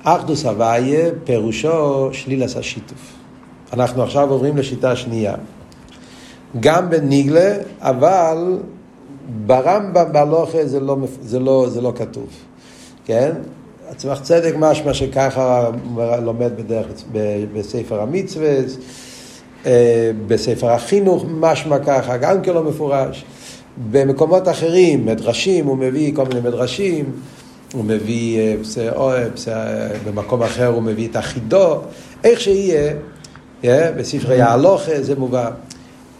[0.03, 3.13] אחדוס הוויה פירושו שלילס השיתוף.
[3.73, 5.35] אנחנו עכשיו עוברים לשיטה שנייה.
[6.59, 8.57] גם בניגלה, אבל
[9.45, 12.27] ברמב"ם, בהלוכה, זה לא, זה, לא, זה לא כתוב.
[13.05, 13.31] כן?
[13.89, 15.69] הצמח צדק משמע שככה
[16.21, 16.87] לומד בדרך,
[17.53, 18.49] בספר המצווה,
[19.65, 23.25] אה, בספר החינוך משמע ככה, גם כן לא מפורש.
[23.91, 27.11] במקומות אחרים, מדרשים, הוא מביא כל מיני מדרשים,
[27.73, 28.55] הוא מביא, אה,
[29.47, 31.81] אה, במקום אחר הוא מביא את החידו,
[32.23, 32.93] איך שיהיה,
[33.63, 35.51] אה, בספרי ההלוכה זה מובא.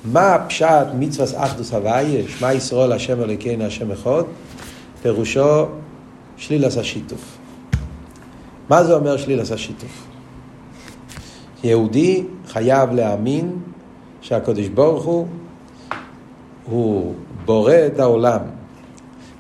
[0.06, 4.24] מה פשט מצווה אחדוס הוויה, שמע ישראל השם אלוקינו השם אחד,
[5.02, 5.66] פירושו
[6.38, 7.38] שלילס השיתוף.
[8.70, 10.06] מה זה אומר שלילס השיתוף?
[11.64, 13.52] יהודי חייב להאמין
[14.22, 15.28] שהקדוש ברוך הוא
[16.66, 17.14] הוא
[17.50, 18.40] בורא את העולם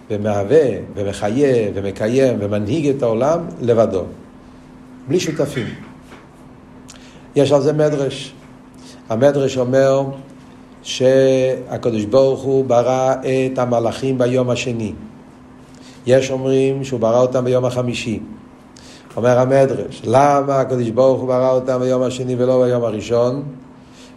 [0.09, 4.03] ומהווה ומחיה ומקיים ומנהיג את העולם לבדו,
[5.07, 5.67] בלי שותפים.
[7.35, 8.33] יש על זה מדרש.
[9.09, 10.03] המדרש אומר
[10.83, 14.93] שהקדוש ברוך הוא ברא את המלאכים ביום השני.
[16.05, 18.19] יש אומרים שהוא ברא אותם ביום החמישי.
[19.17, 23.43] אומר המדרש, למה הקדוש ברוך הוא ברא אותם ביום השני ולא ביום הראשון?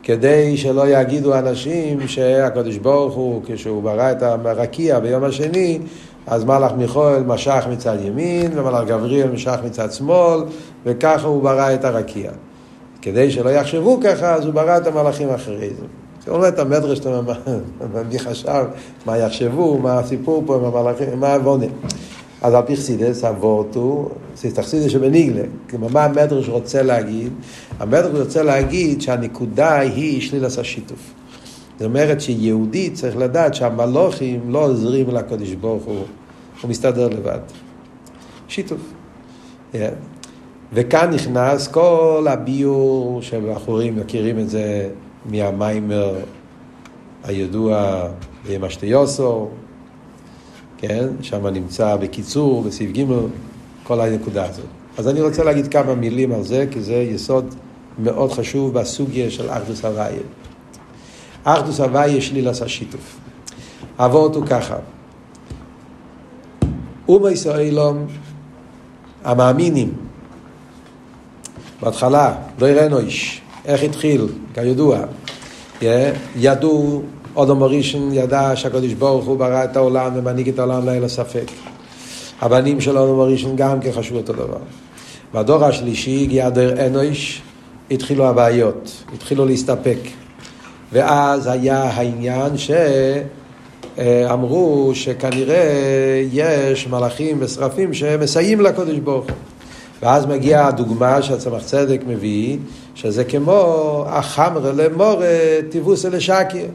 [0.02, 5.78] כדי שלא יגידו אנשים שהקדוש ברוך הוא, כשהוא ברא את הרקיע ביום השני,
[6.26, 10.40] אז מלאך מיכואל משך מצד ימין, ומלאך גבריאל משך מצד שמאל,
[10.84, 12.30] וככה הוא ברא את הרקיע.
[13.02, 15.86] כדי שלא יחשבו ככה, אז הוא ברא את המלאכים אחרי זה.
[16.24, 17.00] זה אומר את המדרש,
[18.08, 18.64] מי חשב,
[19.06, 21.66] מה יחשבו, מה הסיפור פה עם המלאכים, מה הבונה.
[22.42, 25.42] אז על פי חסידס, הוורט הוא, חסידס שבניגלה.
[25.70, 27.32] כלומר, מה המדרש רוצה להגיד?
[27.78, 31.14] המדרש רוצה להגיד שהנקודה היא שלילת השיתוף.
[31.72, 36.04] זאת אומרת שיהודי צריך לדעת שהמלוכים לא עוזרים לקדוש ברוך הוא,
[36.62, 37.38] הוא מסתדר לבד.
[38.48, 38.80] שיתוף.
[39.72, 39.76] Yeah.
[40.72, 44.88] וכאן נכנס כל הביור שבחורים מכירים את זה
[45.24, 46.14] מהמיימר
[47.24, 48.02] הידוע
[48.48, 49.48] במשתיוסו,
[50.82, 51.08] כן?
[51.22, 53.04] שם נמצא בקיצור, בסעיף ג',
[53.82, 54.66] כל הנקודה הזאת.
[54.98, 57.54] אז אני רוצה להגיד כמה מילים על זה, כי זה יסוד
[57.98, 60.22] מאוד חשוב בסוגיה של אחדוס הוויה.
[61.44, 63.18] אחדוס הוויה שלילס השיתוף.
[63.98, 64.76] אבות הוא ככה.
[67.08, 68.06] אומה ישראלום,
[69.24, 69.92] המאמינים,
[71.82, 74.98] בהתחלה, לא יראינו איש, איך התחיל, כידוע,
[76.36, 77.02] ידעו
[77.36, 81.50] אודום הראשון ידע שהקדוש ברוך הוא ברא את העולם ומנהיג את העולם לאל הספק.
[82.40, 84.58] הבנים של אודום הראשון גם כן חשבו אותו דבר.
[85.34, 87.42] בדור השלישי הגיע דר אנוש,
[87.90, 89.98] התחילו הבעיות, התחילו להסתפק.
[90.92, 92.52] ואז היה העניין
[93.96, 99.36] שאמרו שכנראה יש מלאכים ושרפים שמסייעים לקדוש ברוך הוא.
[100.02, 102.58] ואז מגיעה הדוגמה שהצמח צדק מביא,
[102.94, 105.26] שזה כמו החמרה למורה
[105.70, 106.66] טיבוסה לשקיה.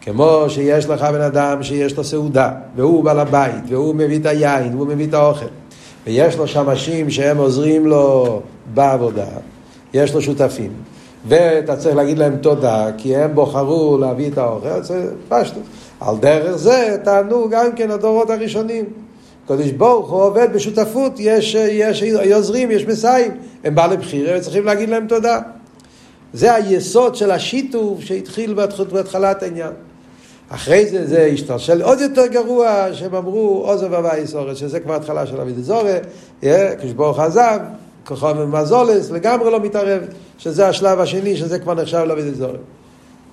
[0.00, 4.74] כמו שיש לך בן אדם שיש לו סעודה, והוא בעל הבית, והוא מביא את היין,
[4.74, 5.46] והוא מביא את האוכל,
[6.06, 8.40] ויש לו שמשים שהם עוזרים לו
[8.74, 9.26] בעבודה,
[9.94, 10.72] יש לו שותפים,
[11.28, 15.62] ואתה צריך להגיד להם תודה, כי הם בוחרו להביא את האוכל, זה פשטות.
[16.00, 18.84] על דרך זה טענו גם כן הדורות הראשונים.
[19.48, 23.32] קדוש ברוך הוא עובד בשותפות, יש, יש יוזרים, יש מסייעים,
[23.64, 25.38] הם בעלי בחירה וצריכים להגיד להם תודה.
[26.32, 28.54] זה היסוד של השיתוף שהתחיל
[28.92, 29.72] בהתחלת העניין.
[30.52, 35.26] אחרי זה זה השתלשל עוד יותר גרוע, שהם אמרו עוזב הוואי סורת, שזה כבר התחלה
[35.26, 35.96] של אבידי זורי,
[36.80, 37.58] כשברוך עזב,
[38.06, 40.02] כוכב ומזולס, לגמרי לא מתערב,
[40.38, 42.58] שזה השלב השני, שזה כבר נחשב לאבידי זורי.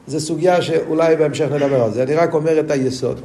[0.08, 3.20] זו סוגיה שאולי בהמשך נדבר על זה, אני רק אומר את היסוד.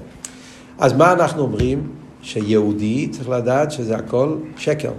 [0.78, 1.88] אז מה אנחנו אומרים?
[2.22, 4.92] שיהודי צריך לדעת שזה הכל שקר.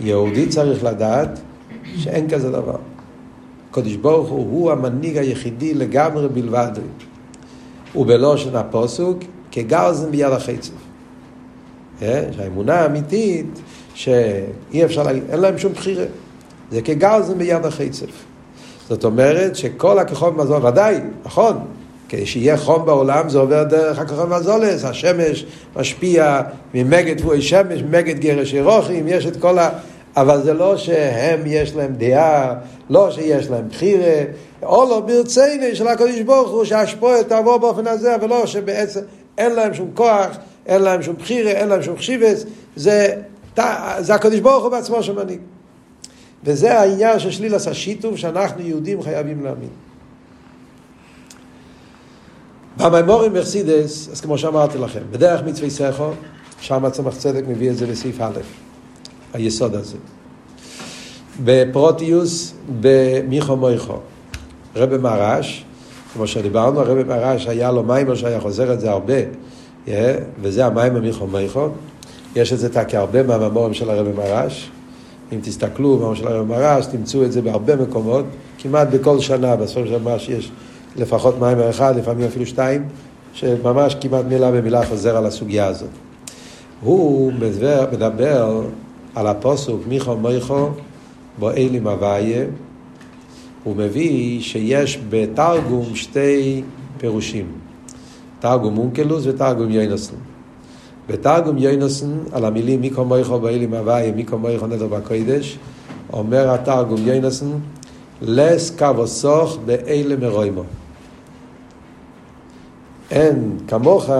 [0.00, 1.40] יהודי צריך לדעת
[1.96, 2.76] שאין כזה דבר.
[3.70, 6.72] הקדוש ברוך הוא הוא המנהיג היחידי לגמרי בלבד.
[7.96, 9.18] ובלושן הפוסוק
[9.52, 10.72] כגרזן ביד החצף.
[12.02, 12.22] אה?
[12.36, 13.60] שהאמונה האמיתית
[13.94, 16.04] שאי אפשר להגיד, אין להם שום בחירה.
[16.70, 18.10] זה כגרזן ביד החצף.
[18.88, 21.58] זאת אומרת שכל הכחום מזון, ודאי, נכון,
[22.08, 26.42] כשיהיה חום בעולם זה עובר דרך הכחום מזולס, השמש משפיע
[26.74, 29.70] ממגד תבואי שמש, ממגד גרש ירוכים, יש את כל ה...
[30.16, 32.54] אבל זה לא שהם יש להם דעה,
[32.90, 34.22] לא שיש להם בחירה,
[34.62, 39.00] או לא ברציני של הקדוש ברוך הוא שהשפועה תעבור באופן הזה, ולא שבעצם
[39.38, 42.44] אין להם שום כוח, אין להם שום בחירה, אין להם שום חשיבס,
[42.76, 43.22] זה,
[43.98, 45.40] זה הקדוש ברוך הוא בעצמו שמנהיג.
[46.44, 49.68] וזה העניין של שלילס השיתוף שאנחנו יהודים חייבים להאמין.
[52.76, 56.10] במימורים מרסידס, אז כמו שאמרתי לכם, בדרך מצווי סכו,
[56.60, 58.40] שם הצמח צדק מביא את זה בסעיף א',
[59.32, 59.96] היסוד הזה.
[61.44, 63.96] בפרוטיוס, במיכו מויכו.
[64.76, 65.64] רבי מרש,
[66.12, 69.14] כמו שדיברנו, הרבי מרש היה לו מים, שהיה חוזר את זה הרבה,
[70.42, 71.68] וזה המים במיכו מויכו.
[72.36, 74.70] יש את זה כהרבה מהממורים של הרבי מרש.
[75.32, 78.24] אם תסתכלו במאמר של הרבי מרש, תמצאו את זה בהרבה מקומות,
[78.58, 80.50] כמעט בכל שנה, בסוף של ממש יש
[80.96, 82.84] לפחות מיימר אחד, לפעמים אפילו שתיים,
[83.32, 85.88] שממש כמעט מילה במילה חוזר על הסוגיה הזאת.
[86.80, 88.62] הוא מדבר, מדבר
[89.14, 90.68] על הפוסוק מיכו מיכו
[91.40, 92.44] בו אלים הוויה,
[93.64, 96.62] הוא מביא שיש בתרגום שתי
[96.98, 97.46] פירושים,
[98.40, 100.18] תרגום אונקלוס ותרגום יוינסון.
[101.08, 105.58] בתרגום יוינסון על המילים מיקו מויכו באלים הוויה, מיקו מויכו נדר בקוידש,
[106.12, 107.60] אומר התרגום יוינסון,
[108.22, 110.62] לס קו הסוך באלה מרוימו.
[113.10, 114.10] אין כמוך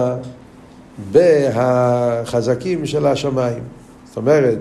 [1.11, 3.63] בחזקים של השמיים.
[4.05, 4.59] זאת אומרת,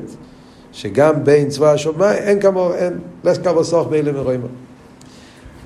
[0.73, 4.47] שגם בין צבא השמיים אין כמוך, אין לס קו הסוך באלה מרוימו.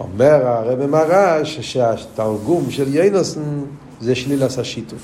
[0.00, 3.40] אומר הרב מרש שהתרגום של יינוסן
[4.00, 5.02] זה שלילס השיתוף.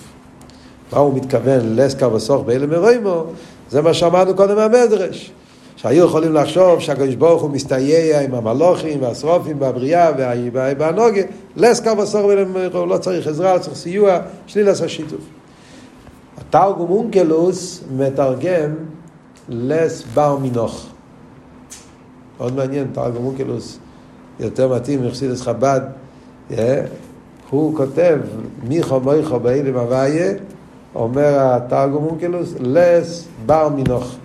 [0.93, 3.25] מה הוא מתכוון לסקר וסוך באלה מרוימו?
[3.71, 5.33] זה מה שאמרנו קודם מהמדרש.
[5.77, 10.11] שהיו יכולים לחשוב שהקדוש ברוך הוא מסתייע עם המלוכים והשרופים והבריאה
[10.53, 11.23] והנוגה,
[11.57, 15.21] לסקר וסוך באלה מרוימו, לא צריך עזרה, לא צריך סיוע, שלילס השיתוף.
[16.39, 18.75] התרגום אונקלוס מתרגם
[19.51, 20.87] לס בר מינוך.
[22.39, 23.79] מאוד מעניין, תרגום אונקלוס.
[24.41, 25.81] יותר מתאים מחסידס חב"ד,
[27.51, 28.19] הוא כותב
[28.69, 30.33] מיכו מויכו באילם הוויה,
[30.95, 34.17] אומר התרגום אונקלוס, לס בר מינוך.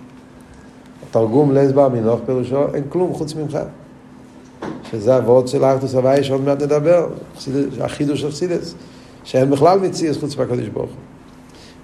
[1.08, 3.58] התרגום לס בר מינוך פירושו, אין כלום חוץ ממך.
[4.90, 7.08] שזה הוורד של ארתוס הוויה שעוד מעט נדבר,
[7.80, 8.74] החידוש של חסידס,
[9.24, 11.00] שאין בכלל מציאס חוץ מהקדוש ברוך הוא.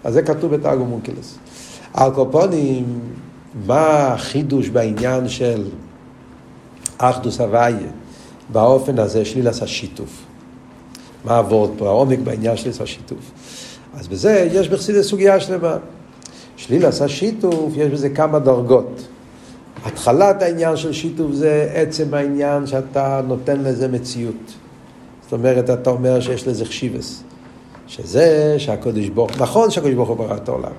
[0.04, 1.38] אז זה כתוב בתרגום אונקלוס.
[1.94, 2.84] על קופונים,
[3.66, 5.64] מה החידוש בעניין של
[6.98, 7.90] אחדוס הוויה?
[8.52, 10.24] באופן הזה שלילס השיתוף.
[11.24, 13.30] מה עבוד פה, העומק בעניין שלילס השיתוף.
[13.94, 15.76] אז בזה יש בחסידס סוגיה שלמה.
[16.56, 19.02] שלילס השיתוף, יש בזה כמה דרגות.
[19.84, 24.52] התחלת העניין של שיתוף זה עצם העניין שאתה נותן לזה מציאות.
[25.22, 27.22] זאת אומרת, אתה אומר שיש לזה חשיבס.
[27.86, 30.72] שזה שהקודש ברוך, נכון שהקודש ברוך הוא ברא את העולם.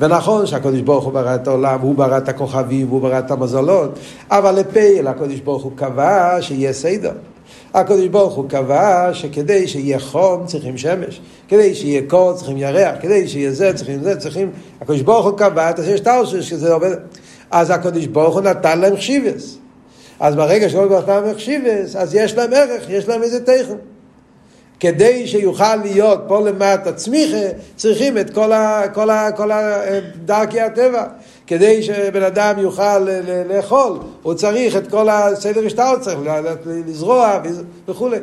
[0.00, 3.98] ונכון שהקדוש ברוך הוא ברא את העולם, הוא ברא את הכוכבים, הוא ברא את המזלות,
[4.30, 7.12] אבל לפייל הקדוש ברוך הוא קבע שיהיה סדר.
[7.74, 13.28] הקדוש ברוך הוא קבע שכדי שיהיה חום צריכים שמש, כדי שיהיה קור צריכים ירח, כדי
[13.28, 14.50] שיהיה זה צריכים זה, צריכים...
[14.80, 16.96] הקדוש ברוך הוא קבע את השש תרשוש שזה עובד.
[17.50, 19.58] אז הקדוש ברוך הוא נתן להם חשיבס.
[20.20, 23.74] אז ברגע שהוא נתן להם חשיבס, אז יש להם ערך, יש להם איזה תכן.
[24.84, 29.80] כדי שיוכל להיות פה למטה צמיחה, צריכים את כל, ה, כל, ה, כל ה,
[30.24, 31.06] דרכי הטבע.
[31.46, 32.98] כדי שבן אדם יוכל
[33.48, 36.18] לאכול, הוא צריך את כל הסדר השטר, צריך
[36.66, 37.40] לזרוע
[37.88, 38.16] וכולי.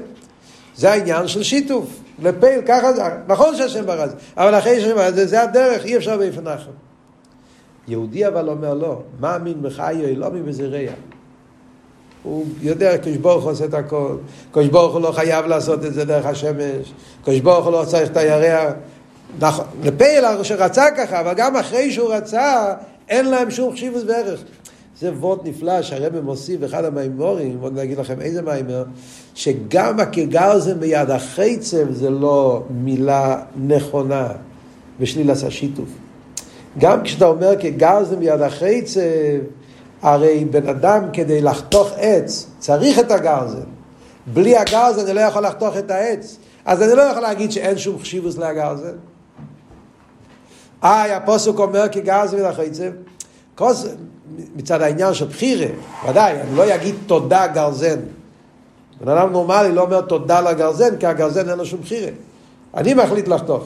[0.76, 1.86] זה העניין של שיתוף.
[2.24, 5.98] לפייל, ככה זה, נכון שהשם ברא זה, אבל אחרי שהשם ברא זה, זה הדרך, אי
[5.98, 6.72] אפשר באיפן אחר.
[7.88, 10.92] יהודי אבל אומר לא, מאמין בחיי אלוהים וזרע.
[12.24, 14.16] הוא יודע, קדוש ברוך הוא עושה את הכל.
[14.52, 16.94] קדוש ברוך הוא לא חייב לעשות את זה דרך השמש.
[17.24, 18.74] קדוש ברוך הוא לא צריך את הירח.
[19.40, 22.74] נכון, לפייל שרצה ככה, אבל גם אחרי שהוא רצה,
[23.10, 24.44] אין להם שום חשיבות וערך.
[25.00, 28.84] זה וורט נפלא שהרבא מוסיף באחד המימורים, בואו נגיד לכם איזה מימר,
[29.36, 34.28] שגם הכגרזן ביד החצב זה לא מילה נכונה
[35.00, 35.90] בשליל השיתוף.
[36.78, 39.02] גם כשאתה אומר כגרזן ביד החצב,
[40.02, 43.64] הרי בן אדם כדי לחתוך עץ צריך את הגרזן.
[44.34, 46.38] בלי הגרזן אני לא יכול לחתוך את העץ.
[46.66, 48.96] אז אני לא יכול להגיד שאין שום חשיבוס לגרזן.
[50.84, 52.92] אה, הפוסק אומר כגרזן ביד החצב.
[54.56, 55.68] מצד העניין של בחירה,
[56.10, 58.00] ודאי, אני לא אגיד תודה גרזן.
[59.02, 62.12] בן אדם נורמלי לא אומר תודה לגרזן, כי הגרזן אין לו שום בחירה.
[62.74, 63.64] אני מחליט לחתוך.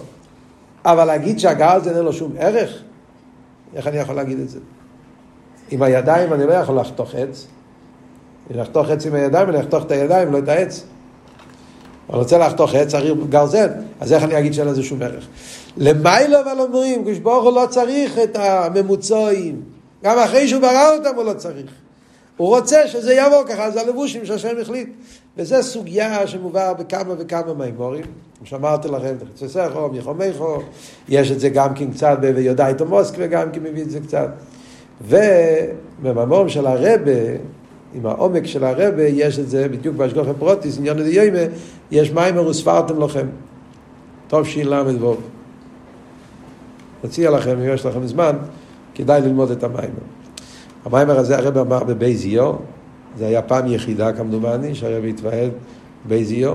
[0.86, 2.82] אבל להגיד שהגרזן אין לו שום ערך,
[3.76, 4.60] איך אני יכול להגיד את זה?
[5.72, 7.48] עם הידיים אני לא יכול לחתוך עץ.
[8.50, 10.84] לחתוך עץ עם הידיים, אני אחתוך את הידיים, לא את העץ.
[12.10, 15.28] אני רוצה לחתוך עץ, צריך גרזן, אז איך אני אגיד שאין לזה שום ערך?
[15.78, 19.62] למיילו אבל אומרים, קדוש ברוך הוא לא צריך את הממוצעים.
[20.04, 21.72] גם אחרי שהוא ברא אותם הוא לא צריך.
[22.38, 24.90] הוא רוצה שזה יבוא ככה, זה הלבושים שהשם החליט.
[25.38, 28.06] וזו סוגיה שמובאה בכמה וכמה מימורים.
[28.38, 30.60] כמו שאמרתי לכם, בחצי סכו, מיכו
[31.10, 34.30] יש את זה גם כן קצת ביודאיתו מוסקווה, גם כן מביא את זה קצת.
[35.02, 37.12] ובממורים של הרבה,
[37.94, 41.40] עם העומק של הרבה, יש את זה בדיוק באשגוכם פרוטיס, עניין יוימה,
[41.92, 43.28] יש מיימר וספרתם לכם.
[44.28, 45.16] טוב ש"ל"ו.
[47.04, 48.36] מציע לכם, אם יש לכם זמן,
[48.96, 50.06] כדאי ללמוד את המיימר.
[50.86, 52.54] המיימר הזה הרב אמר בבייזיו,
[53.18, 55.52] זה היה פעם יחידה כמדומני, שהרב התוועד
[56.06, 56.54] בייזיו,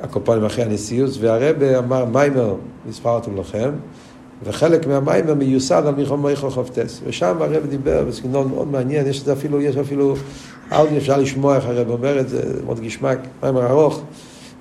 [0.00, 2.54] הקופונים אחרי הנשיאות, והרב אמר מיימר,
[2.88, 3.70] הסברתם לכם,
[4.44, 7.00] וחלק מהמיימר מיוסד על מלחום מויכו חופטס.
[7.06, 10.14] ושם הרב דיבר בסגנון מאוד מעניין, יש אפילו, יש אפילו
[10.72, 14.00] אודיו, אפשר לשמוע איך הרב אומר את זה, מאוד גשמק, מיימר ארוך,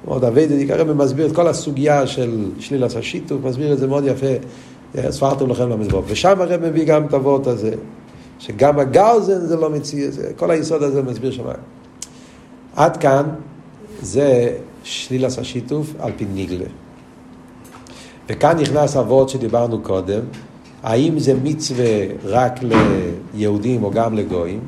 [0.08, 4.28] מאוד אביידדיק, הרב מסביר את כל הסוגיה של שלילת השיתוף, מסביר את זה מאוד יפה.
[5.10, 6.06] ספרתם לכם למזבוב.
[6.08, 7.72] ושם הרב מביא גם את הוורט הזה,
[8.40, 11.44] שגם הגרזן זה לא מציע, כל היסוד הזה מסביר שם.
[12.76, 13.24] עד כאן
[14.02, 16.66] זה שלילת השיתוף על פי ניגלה.
[18.30, 20.22] וכאן נכנס הוורט שדיברנו קודם,
[20.84, 22.60] האם זה מצווה רק
[23.34, 24.60] ליהודים או גם לגויים?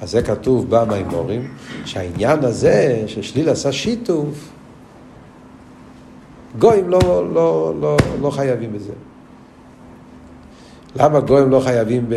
[0.00, 1.48] אז זה כתוב במימורים,
[1.84, 4.50] שהעניין הזה של שלילת השיתוף,
[6.58, 6.98] גויים לא,
[7.34, 8.92] לא, לא, לא חייבים בזה.
[10.96, 12.14] למה גויים לא חייבים ב-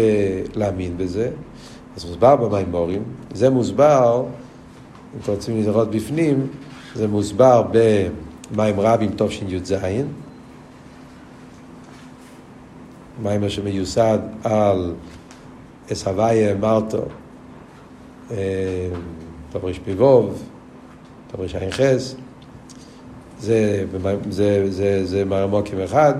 [0.55, 1.29] להאמין בזה?
[1.97, 4.23] אז מוסבר במימורים, זה מוסבר,
[5.15, 6.47] אם אתם רוצים לראות בפנים,
[6.95, 9.73] זה מוסבר במים רבים תשי"ז,
[13.23, 14.93] מיימר שמיוסד על
[15.91, 17.01] אסהוויה מרטו,
[19.51, 20.43] תמריש פיבוב,
[21.27, 22.15] תמריש עין חס,
[23.39, 23.85] זה,
[24.29, 26.13] זה, זה, זה מרמוקים אחד.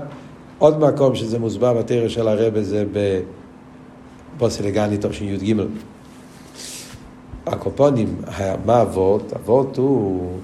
[0.58, 2.84] עוד מקום שזה מוסבר בתרא של הרבה זה
[4.36, 5.54] בפוסלגני תשי"ג.
[7.46, 8.16] הקופונים,
[8.66, 9.32] מה אבות?
[9.32, 10.38] אבות הוא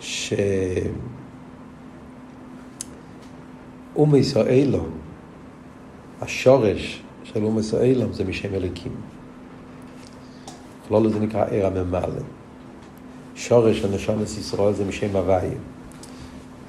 [0.00, 0.32] ש...
[3.96, 4.84] אום ישראלו,
[6.20, 8.92] השורש של אום ישראלו זה משם אליקים.
[10.88, 12.22] כלולו זה נקרא עיר הממלא.
[13.34, 15.50] שורש של נשומת ישראל זה משם הוויה.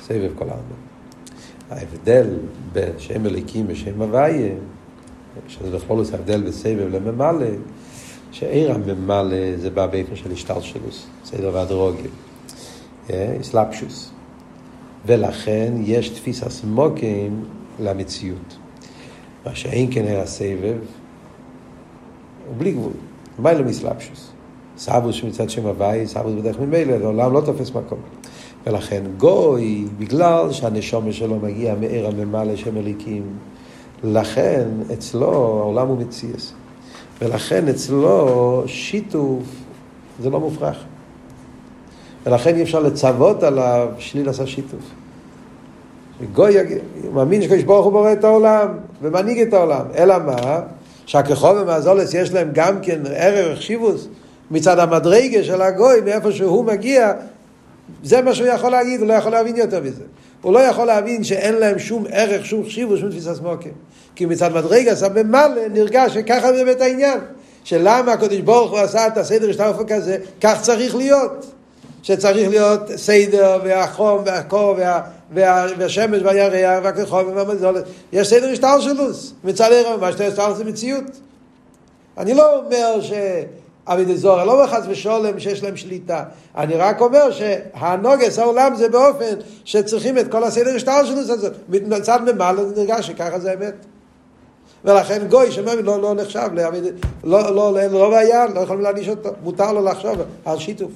[0.02, 0.64] סבב כל העולם.
[1.70, 2.28] ההבדל
[2.74, 4.54] בין שם אליקים ושם הוויה,
[5.48, 7.48] שזה בכל זאת ההבדל בסבב לממלא,
[8.32, 12.12] שעיר הממלא זה בא באופן של השתלשלוס, סדר והדרוגיה,
[13.42, 14.12] אסלאפשוס.
[15.06, 17.46] ולכן יש תפיסה סמוקים
[17.80, 18.58] למציאות.
[19.48, 20.78] מה שאין כן היה סבב,
[22.48, 22.92] הוא בלי גבול,
[23.40, 24.32] מה לא מסלאפשוס?
[24.78, 28.00] סבוס שמצד שם הוואי, סבוס בדרך ממילא, העולם לא תופס מקום.
[28.68, 33.24] ולכן גוי, בגלל שהנשומה שלו מגיע מעיר הממלא שם אליקים,
[34.04, 36.54] לכן אצלו העולם הוא מציאס.
[37.22, 39.44] ולכן אצלו שיתוף
[40.20, 40.84] זה לא מופרך.
[42.26, 44.97] ולכן אי אפשר לצוות עליו שליל עשה שיתוף.
[46.34, 46.56] גוי
[47.14, 48.68] מאמין שקדוש ברוך הוא בורא את העולם
[49.02, 49.86] ומנהיג את העולם.
[49.98, 50.62] אלא מה?
[51.06, 54.08] שהכחול ומאזולס יש להם גם כן ערך שיבוס
[54.52, 57.14] מצד המדרגה של הגוי, מאיפה שהוא מגיע,
[58.04, 60.04] זה מה שהוא יכול להגיד, הוא לא יכול להבין יותר מזה.
[60.42, 63.70] הוא לא יכול להבין שאין להם שום ערך, שום חשיבות, שום תפיסה סמוקה.
[64.16, 67.20] כי מצד מדרגה, סבמלא, נרגש שככה זה באמת העניין.
[67.64, 71.46] שלמה הקדוש ברוך הוא עשה את הסדר השתרפו כזה, כך צריך להיות.
[72.04, 75.02] שצריך להיות סדר והחום והקור וה,
[75.32, 77.84] וה, והשמש והירח והכחום והמזולת.
[78.14, 79.34] יש סדר השתלשלוס.
[79.44, 81.04] מצד הרב, מה שאתה השתלשלוס זה מציאות.
[82.18, 83.12] אני לא אומר ש...
[83.88, 86.24] אבי דזור, לא בחס ושולם שיש להם שליטה.
[86.58, 91.54] אני רק אומר שהנוגס העולם זה באופן שצריכים את כל הסדר השטלשלוס הזאת.
[91.70, 93.86] מצד ממעלה נרגש שככה זה אמת.
[94.86, 96.64] ולכן גוי שמבין לא, לא נחשב, לא,
[97.24, 100.16] לא, לא, לא בעיה, לא יכולים להעניש אותו, מותר לו לחשוב
[100.46, 100.92] על שיתוף.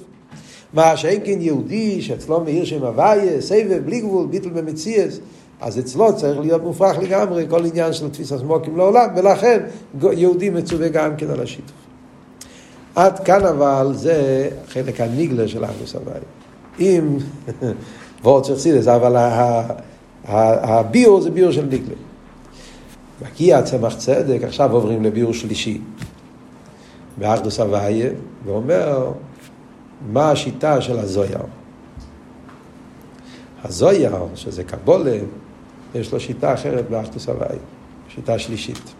[0.72, 5.18] מה שאין כן יהודי שאצלו מאיר שם הוויה, סבב, בלי גבול, ביטל במציאס,
[5.60, 9.58] אז אצלו צריך להיות מופרך לגמרי כל עניין של תפיסת סמוקים לעולם, ולכן
[10.12, 11.72] יהודי מצווה גם כן על השיתוף.
[12.94, 16.18] עד כאן אבל זה חלק הניגלה של אחדוס הוויה.
[16.80, 17.16] אם,
[18.22, 19.16] ועוד צריך סידס, אבל
[20.24, 21.94] הביור זה ביור של ניגלה.
[23.22, 25.80] מגיע צמח צדק, עכשיו עוברים לביור שלישי.
[27.18, 28.10] באחדוס הוויה,
[28.44, 29.12] ואומר
[30.06, 31.38] מה השיטה של הזויר.
[33.64, 35.18] הזויר, שזה קבולה,
[35.94, 37.60] יש לו שיטה אחרת באחדוס הוויה,
[38.08, 38.92] שיטה שלישית.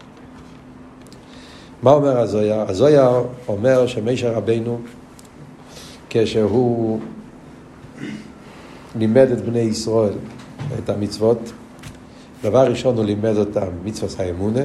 [1.83, 2.61] מה אומר הזויר?
[2.61, 3.09] הזויר
[3.47, 4.79] אומר שמישר רבנו,
[6.09, 6.99] כשהוא
[8.95, 10.13] לימד את בני ישראל
[10.79, 11.51] את המצוות,
[12.43, 14.61] דבר ראשון הוא לימד אותם מצוות האמונה,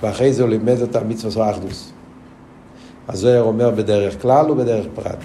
[0.00, 1.93] ואחרי זה הוא לימד אותם מצוות האחדוס.
[3.08, 5.18] הזוהר אומר בדרך כלל ובדרך פרט.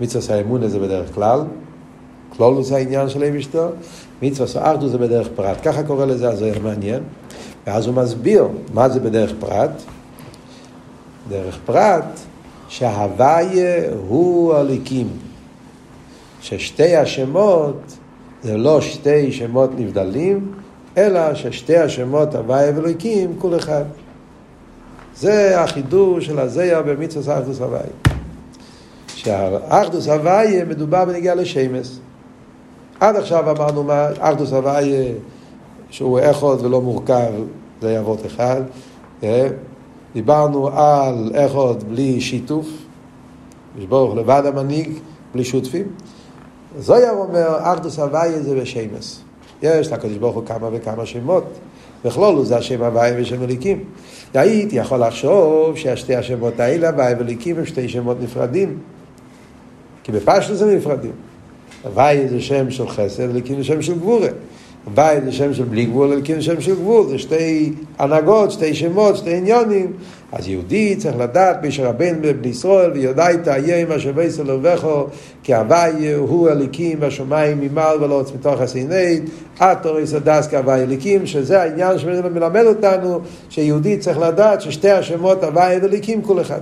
[0.00, 1.40] מצוות האמונה זה בדרך כלל,
[2.28, 3.68] כלולוס העניין של אבישתו,
[4.22, 5.56] מצוות האחדוס זה בדרך פרט.
[5.62, 7.02] ככה קורא לזה הזוהר מעניין.
[7.66, 9.70] ואז הוא מסביר מה זה בדרך פרט.
[11.28, 12.20] דרך פרט
[12.68, 15.08] שההוויה הוא הליקים.
[16.40, 17.80] ששתי השמות
[18.42, 20.52] זה לא שתי שמות נבדלים,
[20.96, 23.84] אלא ששתי השמות הוויה ואלוקים כול אחד.
[25.20, 27.82] זה החידוש של הזיה במצווה אחדוס הוויה.
[29.06, 31.98] שהאחדוס הוויה מדובר בנגיעה לשמס.
[33.00, 35.12] עד עכשיו אמרנו מה אחדוס הוויה
[35.90, 37.32] שהוא אחד ולא מורכב,
[37.80, 38.62] זה היה אבות אחד.
[39.22, 39.48] אה?
[40.14, 42.68] דיברנו על אחד בלי שיתוף,
[43.88, 44.92] ברוך לבד המנהיג,
[45.34, 45.86] בלי שותפים.
[46.78, 49.20] זויר אומר, אחדוס הוויה זה בשמס.
[49.62, 51.44] יש לקדוש ברוך הוא כמה וכמה שמות,
[52.04, 53.84] בכלול זה השם הוויה ושם אליקים.
[54.36, 58.78] הייתי יכול לחשוב שהשתי השמות האלה, הוויה ואליקים, הם שתי שמות נפרדים.
[60.04, 61.12] כי בפשטו זה נפרדים.
[61.84, 64.28] הוויה זה שם של חסד, אליקים זה שם של גבורה.
[64.94, 69.16] בית זה שם של בלי גבול, אלוקים שם של גבול, זה שתי הנהגות, שתי שמות,
[69.16, 69.92] שתי עניונים.
[70.32, 75.06] אז יהודי צריך לדעת מי שרבן בבני ישראל, ויודע את האיים אשר בייסר לבכו,
[75.42, 79.22] כי הווי הוא הליקים בשמיים ממעל ולא עוץ מתוך הסינית,
[79.58, 86.22] עטור יסדס כהווי הליקים, שזה העניין שמלמד אותנו, שיהודי צריך לדעת ששתי השמות הווי וליקים
[86.22, 86.60] כל אחד.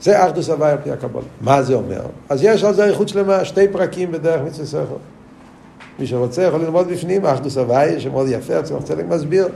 [0.00, 1.26] זה אחדוס הווי על פי הקבולה.
[1.40, 2.00] מה זה אומר?
[2.28, 4.96] אז יש על זה איכות שלמה, שתי פרקים בדרך מצווה ספר.
[5.98, 9.48] מי שרוצה יכול ללמוד בפנים, אחדוס הוויה, שמאוד יפה, הצמח צדק מסביר.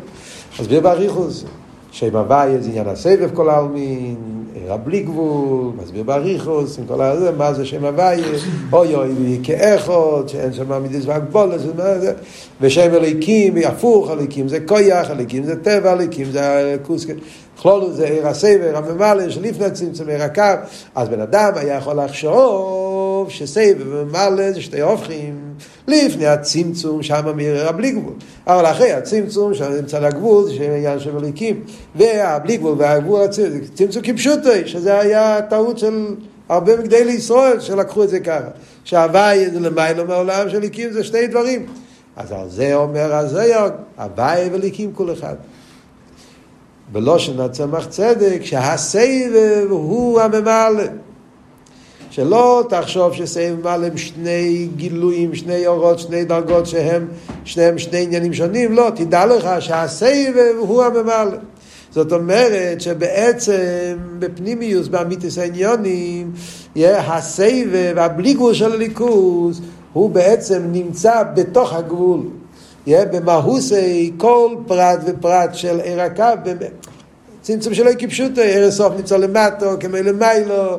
[0.60, 1.44] מסביר באריכוס.
[1.90, 4.16] שם הוויה זה עניין הסבב כל העלמין,
[4.54, 8.28] עירה בלי גבול, מסביר באריכוס, עם כל הזה, מה זה שם הוויה,
[8.72, 11.60] אוי אוי כאחות, שאין שם מידיס והגבולת,
[12.60, 17.12] ושם אליקים, הפוך אליקים, זה כויח, אליקים זה טבע, אליקים זה קוסקה.
[17.62, 20.42] כלולו זה עיר הסבר, הממלא, שלפני צמצום עיר הקו,
[20.94, 25.34] אז בן אדם היה יכול לחשוב שסבב וממלא זה שתי הופכים,
[25.88, 28.14] לפני הצמצום שם מעיר הבלי גבול.
[28.46, 31.60] אבל אחרי הצמצום שם נמצא לגבול, זה עניין של מליקים,
[31.96, 33.26] והבלי גבול והגבול,
[33.74, 36.06] צמצום כפשוטו, שזה היה טעות של
[36.48, 38.48] הרבה מגדי לישראל שלקחו את זה ככה.
[38.84, 41.66] שהוואי זה למיילו מעולם של ליקים זה שתי דברים.
[42.16, 43.58] אז על זה אומר הזויר,
[43.98, 45.34] הוואי וליקים כל אחד.
[46.92, 50.84] בלושן הצמח צדק, שהסבב הוא הממלא.
[52.10, 57.08] שלא תחשוב שסבב ממלא הם שני גילויים, שני אורות, שני דרגות שהם
[57.44, 61.36] שניהם שני עניינים שונים, לא, תדע לך שהסבב הוא הממלא.
[61.90, 66.32] זאת אומרת שבעצם בפנימיוס, באמיתיס העניונים,
[66.76, 69.60] הסבב, הבלי גבול של הליכוז,
[69.92, 72.20] הוא בעצם נמצא בתוך הגבול.
[72.86, 76.24] במהוסי כל פרט ופרט של עיר הקו,
[77.48, 80.78] צמצום שלא כפשוטו, ערש סוף נמצא למטו, כמו למיילו,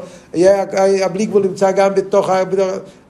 [1.04, 2.30] הבלי גבול נמצא גם בתוך,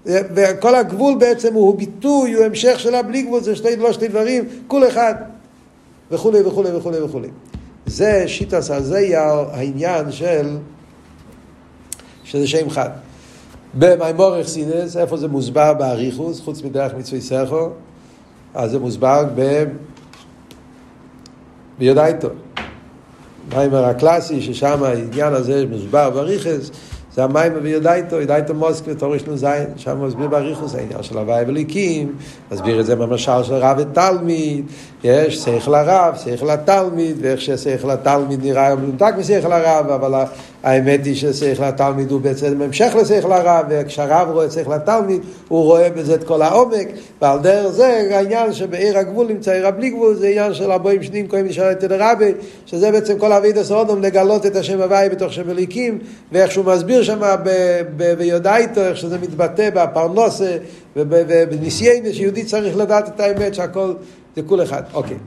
[0.05, 4.43] וכל הגבול בעצם הוא ביטוי, הוא המשך של הבלי גבול, זה שתי, לא שתי דברים,
[4.67, 5.13] כול אחד,
[6.11, 7.27] וכולי וכולי וכולי וכולי.
[7.85, 9.19] זה שיטס הזה
[9.51, 10.57] העניין של,
[12.23, 12.89] שזה שם חד.
[13.73, 17.69] במימור אכסידס, איפה זה מוסבר באריכוס, חוץ מדרך מצווי סכו,
[18.53, 19.63] אז זה מוסבר ב...
[21.79, 22.29] ביודעיתו.
[23.51, 26.71] המיימר הקלאסי, ששם העניין הזה מוסבר בריכס, זה
[27.19, 29.45] זה המים ויודע איתו, ידע איתו מוסקבה, תורש נ"ז,
[29.77, 32.15] שם מסביר באריכוס העניין של הוואי וליקים,
[32.51, 34.65] מסביר את זה במשל של רב ותלמיד,
[35.03, 40.23] יש שכל הרב, שכל התלמיד, ואיך ששכל התלמיד נראה מנותק משכל הרב, אבל
[40.63, 45.89] האמת היא ששכל התלמיד הוא בעצם המשך לשכל הרב, וכשהרב רואה שכל התלמיד, הוא רואה
[45.89, 46.87] בזה את כל העומק,
[47.21, 51.27] ועל דרך זה העניין שבעיר הגבול נמצא עיר הבלי גבול, זה עניין של ארבעים שנים
[51.27, 52.31] קוראים נשאר את רבי,
[52.65, 55.99] שזה בעצם כל אבידע סודום לגלות את השם הוואי בתוך שם אליקים,
[56.31, 57.19] ואיך שהוא מסביר שם
[58.17, 60.57] ויודע איתו, איך שזה מתבטא בפרנוסה
[60.95, 63.93] ובניסיינה, שיהודי צריך לדעת את האמת שהכל
[64.35, 64.83] זה כול אחד.
[64.93, 65.17] אוקיי.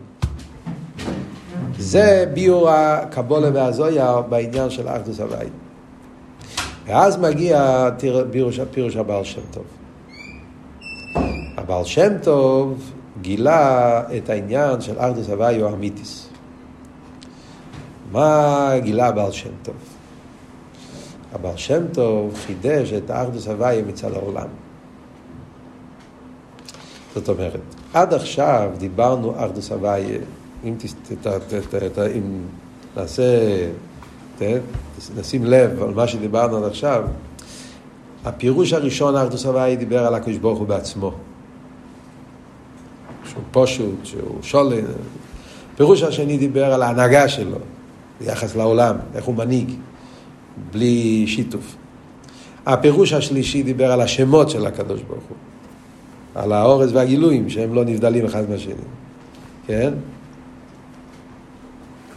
[1.82, 5.46] זה ביור הקבולה והזויה בעניין של אחדוס הוואי.
[6.86, 7.88] ואז מגיע
[8.30, 9.64] פירוש, פירוש הבעל שם טוב.
[11.56, 16.28] הבעל שם טוב גילה את העניין של אחדוס הוואי או אמיתיס.
[18.12, 19.74] מה גילה הבעל שם טוב?
[21.32, 24.48] הבעל שם טוב חידש את האחדוס הוואי מצד העולם.
[27.14, 27.60] זאת אומרת,
[27.94, 30.18] עד עכשיו דיברנו אחדוס הוואי,
[30.64, 30.74] אם,
[32.96, 33.22] נעשה,
[35.16, 37.04] נשים לב על מה שדיברנו עד עכשיו,
[38.24, 41.12] הפירוש הראשון אחדוס הוואי דיבר על הקדוש ברוך הוא בעצמו.
[43.30, 44.84] שהוא פושוט, שהוא שולן.
[45.74, 47.58] הפירוש השני דיבר על ההנהגה שלו,
[48.20, 49.70] ביחס לעולם, איך הוא מנהיג,
[50.72, 51.76] בלי שיתוף.
[52.66, 55.36] הפירוש השלישי דיבר על השמות של הקדוש ברוך הוא.
[56.34, 58.74] על האורז והגילויים, שהם לא נבדלים אחד מהשני.
[59.66, 59.92] כן?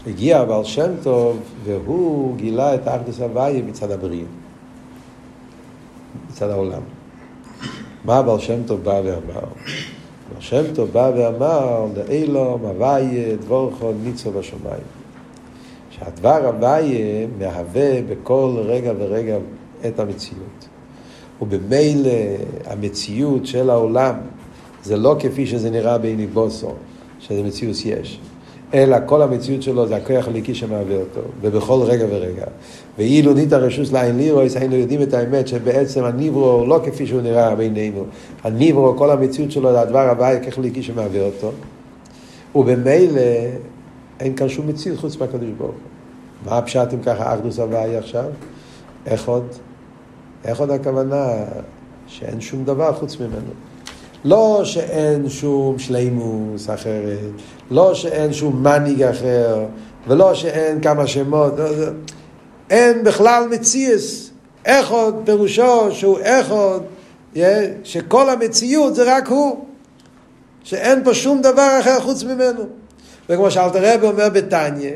[0.07, 4.25] הגיע הבעל שם טוב, והוא גילה את האחדוס הוויה מצד הבריאה,
[6.29, 6.81] מצד העולם.
[8.05, 9.43] מה הבעל שם טוב בא ואמר?
[10.29, 14.83] הבעל שם טוב בא ואמר, לאילום הוויה דבורכו ניצו בשמיים.
[15.89, 19.37] שהדבר הוויה מהווה בכל רגע ורגע
[19.87, 20.67] את המציאות.
[21.41, 22.09] ובמילא
[22.65, 24.15] המציאות של העולם
[24.83, 26.73] זה לא כפי שזה נראה בעיני בוסו,
[27.19, 28.19] שזה מציאות יש,
[28.75, 32.45] אלא כל המציאות שלו זה הכוח הליקי שמהווה אותו, ובכל רגע ורגע.
[32.97, 37.55] ואילו נית הרשוס לעין לירויס, היינו יודעים את האמת שבעצם הניברו לא כפי שהוא נראה
[37.55, 38.03] בעינינו.
[38.43, 41.51] הניברו, כל המציאות שלו זה הדבר הבא, הכוח הליקי שמהווה אותו.
[42.55, 43.21] ובמילא
[44.19, 45.79] אין כאן שום מציאות חוץ מהקדוש ברוך הוא.
[46.45, 48.25] מה הפשט אם ככה אחדוס הוואי עכשיו?
[49.05, 49.45] איך עוד?
[50.45, 51.27] איך עוד הכוונה
[52.07, 53.51] שאין שום דבר חוץ ממנו?
[54.25, 57.31] לא שאין שום שלימוס אחרת,
[57.71, 59.65] לא שאין שום מנהיג אחר,
[60.07, 61.87] ולא שאין כמה שמות, לא, לא.
[62.69, 64.31] אין בכלל מציאס.
[64.65, 66.83] איך עוד פירושו שהוא איך עוד,
[67.83, 69.65] שכל המציאות זה רק הוא,
[70.63, 72.63] שאין פה שום דבר אחר חוץ ממנו.
[73.29, 74.91] וכמו שאלתר רבי אומר בתניא,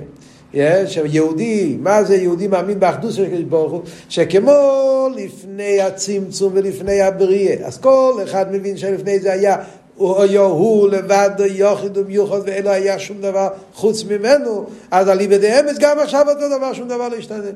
[0.86, 3.82] שיהודי, מה זה יהודי מאמין באחדות של הקדוש ברוך הוא?
[4.10, 9.58] שכמו לפני הצמצום ולפני הבריאה, אז כל אחד מבין שלפני זה היה
[9.96, 15.78] הוא, הוא לבד יוחיד ומיוחד ואין היה שום דבר חוץ ממנו, אז על איבדי אמץ
[15.80, 17.50] גם עכשיו אותו דבר, שום דבר לא השתנה.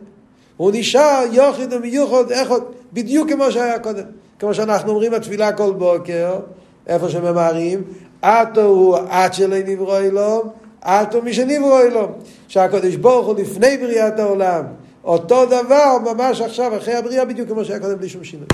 [0.57, 2.63] הוא נשאר יוחיד ומיוחד, איך עוד,
[2.93, 4.03] בדיוק כמו שהיה קודם.
[4.39, 6.39] כמו שאנחנו אומרים בתפילה כל בוקר,
[6.87, 7.83] איפה שממהרים,
[8.21, 10.49] עתו הוא עד שלא נברוא אלום,
[10.83, 12.11] עתו מי שנברוא אלום.
[12.47, 14.63] שהקדוש ברוך הוא לפני בריאת העולם,
[15.03, 18.47] אותו דבר ממש עכשיו אחרי הבריאה בדיוק כמו שהיה קודם בלי שום שינוי.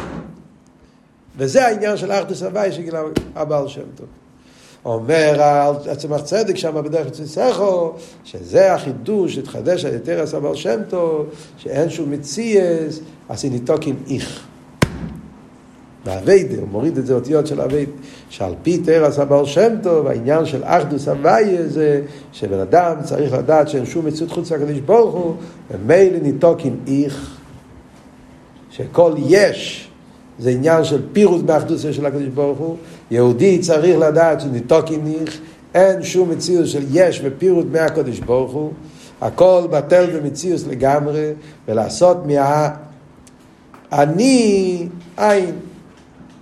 [1.38, 3.02] וזה העניין של אחדוס הוואי שגילה
[3.36, 4.08] הבעל שם טוב.
[4.86, 5.42] אומר
[5.92, 11.26] הצמח צדק שם בדרך לצלסכו, שזה החידוש שהתחדש על יתר עשה בעל שם טוב,
[11.58, 13.00] שאין שום מציאס,
[13.44, 14.49] ניתוק עם איך.
[16.06, 17.92] באביידה, הוא מוריד את זה אותיות של אביידה,
[18.30, 22.02] שעל פי תרס הבעל שם טוב, העניין של אחדוס הוויה זה
[22.34, 25.36] שבן אדם צריך לדעת שאין שום מציאות חוץ לקדוש ברוך הוא,
[25.72, 27.38] ומילא ניתוק עם איך,
[28.72, 29.90] שכל יש
[30.40, 32.76] זה עניין של פירוס באחדוס של הקדוש ברוך הוא,
[33.12, 35.40] יהודי צריך לדעת שניתוק עם איך,
[35.74, 38.72] אין שום מציאות של יש ופירוט מהקדוש ברוך הוא,
[39.22, 41.32] הכל בטל במציאות לגמרי,
[41.68, 42.18] ולעשות
[43.92, 44.88] מהאני
[45.18, 45.56] עין.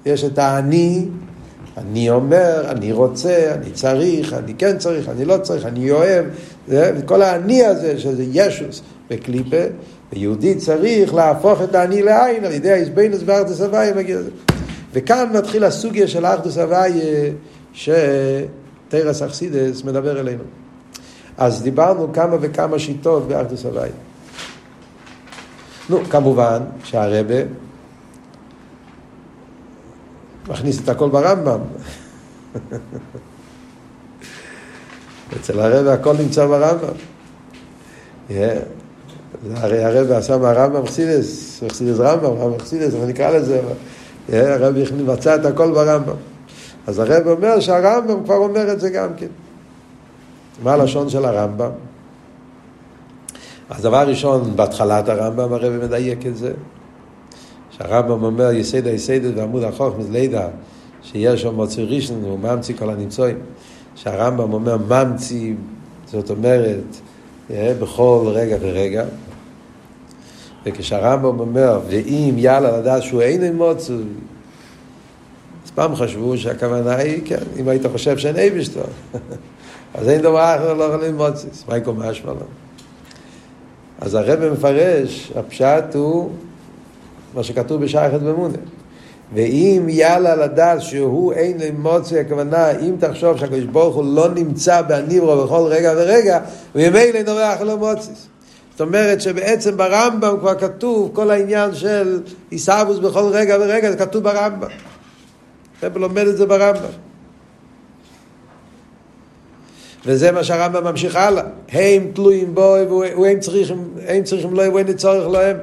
[0.05, 1.05] יש את האני,
[1.77, 6.25] אני אומר, אני רוצה, אני צריך, אני כן צריך, אני לא צריך, אני אוהב,
[6.69, 9.63] וכל האני הזה, שזה ישוס בקליפה,
[10.13, 14.29] ויהודי צריך להפוך את האני לעין על ידי האיזבנוס וארדוס לזה.
[14.93, 17.31] וכאן מתחיל הסוגיה של ארדוס הוויה
[17.73, 20.43] שתרס אכסידס מדבר אלינו.
[21.37, 23.91] אז דיברנו כמה וכמה שיטות בארדוס הוויה.
[25.89, 27.35] נו, כמובן שהרבה
[30.49, 31.59] מכניס את הכל ברמב"ם.
[35.35, 36.93] אצל הרב הכל נמצא ברמב"ם.
[39.55, 43.61] הרי הרב עשה מהרמב"ם חסידס, חסידס רמב"ם, רמב"ם חסידס, איך נקרא לזה?
[44.29, 44.75] הרב
[45.05, 46.15] מצא את הכל ברמב"ם.
[46.87, 49.27] אז הרב אומר שהרמב"ם כבר אומר את זה גם כן.
[50.63, 51.71] מה הלשון של הרמב"ם?
[53.69, 56.51] אז דבר ראשון, בהתחלת הרמב"ם הרב מדייק את זה.
[57.77, 60.47] שהרמב"ם אומר יסיידא יסיידא בעמוד החוכמס לידע
[61.03, 63.37] שיש שם מוציא ראשון הוא ממציא כל הנמצואים.
[63.95, 65.53] שהרמב"ם אומר ממציא,
[66.05, 66.95] זאת אומרת,
[67.51, 69.05] אה, בכל רגע ורגע.
[70.65, 73.95] וכשהרמב"ם אומר, ואם יאללה לדעת שהוא אין מוציא,
[75.65, 78.81] אז פעם חשבו שהכוונה היא, כן, אם היית חושב שאין אייבשטר,
[79.95, 81.63] אז אין דבר אחר לא יכול ללמוד סיס.
[81.67, 82.31] מה יקום משמע?
[84.01, 86.31] אז הרב מפרש, הפשט הוא
[87.33, 88.57] מה שכתוב בשייכת במונה.
[89.33, 95.45] ואם יאללה לדעת שהוא אין אמוציה, הכוונה, אם תחשוב שהקדוש ברוך הוא לא נמצא בהניברו
[95.45, 96.39] בכל רגע ורגע,
[96.75, 98.27] וממילא נורח לו מוציס.
[98.71, 104.23] זאת אומרת שבעצם ברמב"ם כבר כתוב כל העניין של עיסאוווס בכל רגע ורגע, זה כתוב
[104.23, 104.67] ברמב"ם.
[105.81, 106.89] הרב לומד את זה ברמב"ם.
[110.05, 111.43] וזה מה שהרמב"ם ממשיך הלאה.
[111.69, 112.75] הם תלויים בו,
[113.21, 115.57] והם צריכים, הם צריכים לו, ואין צורך להם.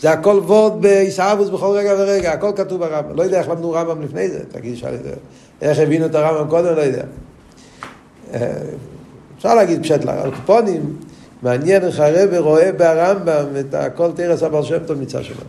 [0.00, 3.16] זה הכל וורד בעיסאוווס בכל רגע ורגע, הכל כתוב ברמב"ם.
[3.16, 5.12] לא יודע איך למדו רמב"ם לפני זה, תגיד, שאל את זה.
[5.62, 7.02] איך הבינו את הרמב"ם קודם, לא יודע.
[8.34, 8.52] אה,
[9.36, 10.96] אפשר להגיד פשט לקופונים,
[11.42, 15.44] מעניין איך הרב רואה ברמב"ם את הכל תרס הבעל שם טוב מצד שלו.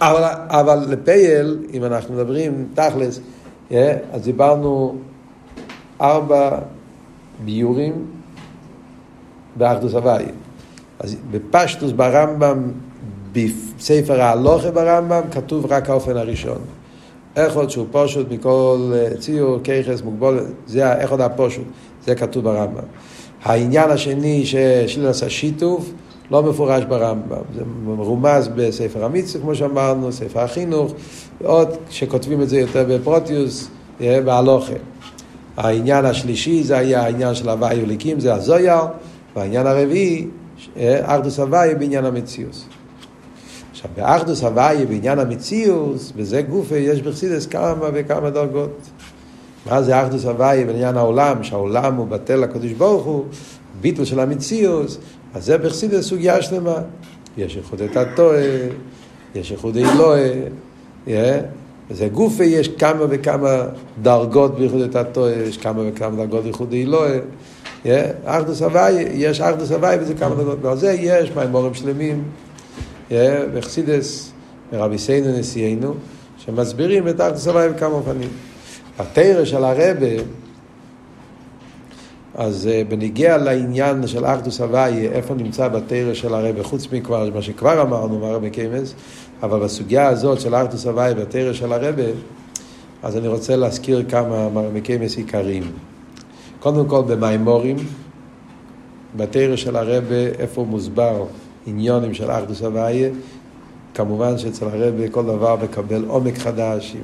[0.00, 3.20] אבל, אבל לפייל, אם אנחנו מדברים תכלס,
[3.70, 3.74] yeah,
[4.12, 4.96] אז דיברנו
[6.00, 6.58] ארבע
[7.44, 8.06] ביורים
[9.56, 10.24] באחדוס הוואי.
[10.98, 12.70] אז בפשטוס ברמב"ם,
[13.32, 16.58] בספר ההלוכה ברמב"ם, כתוב רק האופן הראשון.
[17.36, 21.64] איך עוד שהוא פשוט מכל אה, ציור, כיכס, מוגבול, זה עוד הפשוט,
[22.04, 22.84] זה כתוב ברמב"ם.
[23.42, 25.92] העניין השני ששלילס השיתוף,
[26.30, 30.92] לא מפורש ברמב"ם, זה מרומז בספר המצווה, כמו שאמרנו, ספר החינוך,
[31.40, 33.68] ועוד שכותבים את זה יותר בפרוטיוס,
[34.00, 34.72] בהלוכה.
[35.56, 38.80] העניין השלישי זה היה העניין של הוואי וליקים, זה הזויר,
[39.36, 40.26] והעניין הרביעי,
[41.02, 42.64] אחדוס הוואי בעניין המציאוס.
[43.70, 48.90] עכשיו, באחדוס הוואי בעניין המציאוס, בזה גופה יש בחסידס כמה וכמה דרגות.
[49.66, 53.24] מה זה אחדוס הוואי בעניין העולם, שהעולם הוא בטל לקדוש ברוך הוא,
[53.80, 54.98] ביטל של המציאוס,
[55.34, 56.76] אז זה בחסידס סוגיה שלמה.
[57.38, 58.42] יש איחוד את התועה,
[59.34, 60.30] יש איחוד אלוהה,
[61.90, 63.64] וזה גופה יש כמה וכמה
[64.02, 67.18] דרגות באיחוד את התועה, יש כמה וכמה דרגות באיחוד אלוהה.
[68.24, 72.22] אחדוס הוואי, יש אחדוס הוואי וזה כמה דרגות, ועל זה יש מימורים שלמים,
[73.52, 74.32] וחסידס,
[74.72, 75.94] מרבי סיינו נשיאנו,
[76.38, 78.28] שמסבירים את אחדוס הוואי בכמה אופנים.
[78.98, 80.22] התרא של הרבה
[82.34, 87.42] אז uh, בניגיע לעניין של אחדוס הוואי, איפה נמצא בתרא של הרבה, חוץ מכבר, מה
[87.42, 88.94] שכבר אמרנו, מה רבי קיימס,
[89.42, 92.02] אבל בסוגיה הזאת של אחדוס הוואי בתרא של הרבה,
[93.02, 95.72] אז אני רוצה להזכיר כמה רבי קיימס עיקריים.
[96.60, 97.76] קודם כל במימורים,
[99.16, 101.24] בתרא של הרבה, איפה מוסבר
[101.66, 103.04] עניונים של אחדוס הוואי,
[103.94, 107.00] כמובן שאצל הרבה כל דבר מקבל עומק חדש, עם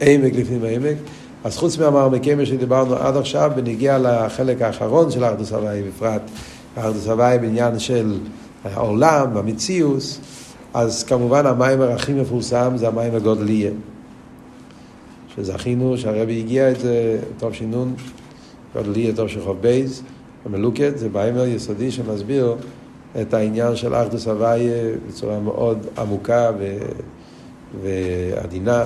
[0.00, 0.96] עמק לפנים העמק.
[1.44, 6.22] אז חוץ מהמרמקים שדיברנו עד עכשיו, בניגיע לחלק האחרון של ארדוס הוואי בפרט,
[6.78, 8.18] ארדוס הוואי בעניין של
[8.64, 10.20] העולם, המציאוס,
[10.74, 13.70] אז כמובן המיימר הכי מפורסם זה המיימר גודליה.
[15.36, 17.94] שזכינו שהרבי הגיע את זה, טוב שינון,
[18.74, 20.02] גודליה טוב שחוב בייז,
[20.44, 22.56] המלוקת, זה מיימר יסודי שמסביר
[23.20, 24.68] את העניין של ארדוס הוואי
[25.08, 26.78] בצורה מאוד עמוקה ו...
[27.82, 28.84] ועדינה.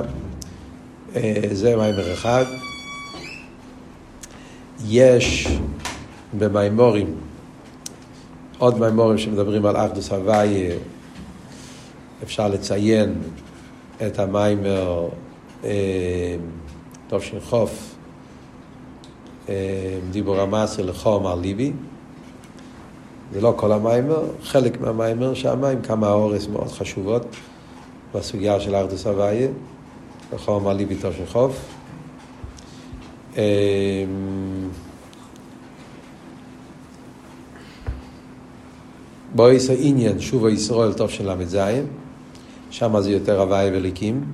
[1.16, 2.45] אה, זה מיימר אחד.
[4.86, 5.49] יש
[6.39, 7.14] במימורים
[8.59, 10.68] עוד מימורים שמדברים על אחדוס הוואי,
[12.22, 13.14] אפשר לציין
[14.07, 15.09] את המיימר
[17.09, 17.88] טוב של חוף, אה,
[20.11, 21.73] דיבור המסר לחום על ליבי.
[23.33, 27.27] זה לא כל המיימר, חלק מהמיימר שם עם כמה אורס מאוד חשובות
[28.15, 29.49] בסוגיה של אחדוס הוואי.
[30.33, 31.61] רחוב מעלי ביתו של חוף.
[33.37, 33.43] אמ,
[39.35, 41.59] בויס העניין, שוב הישראל טוב של ל"ז,
[42.71, 44.25] שם זה יותר הוואי וליקים,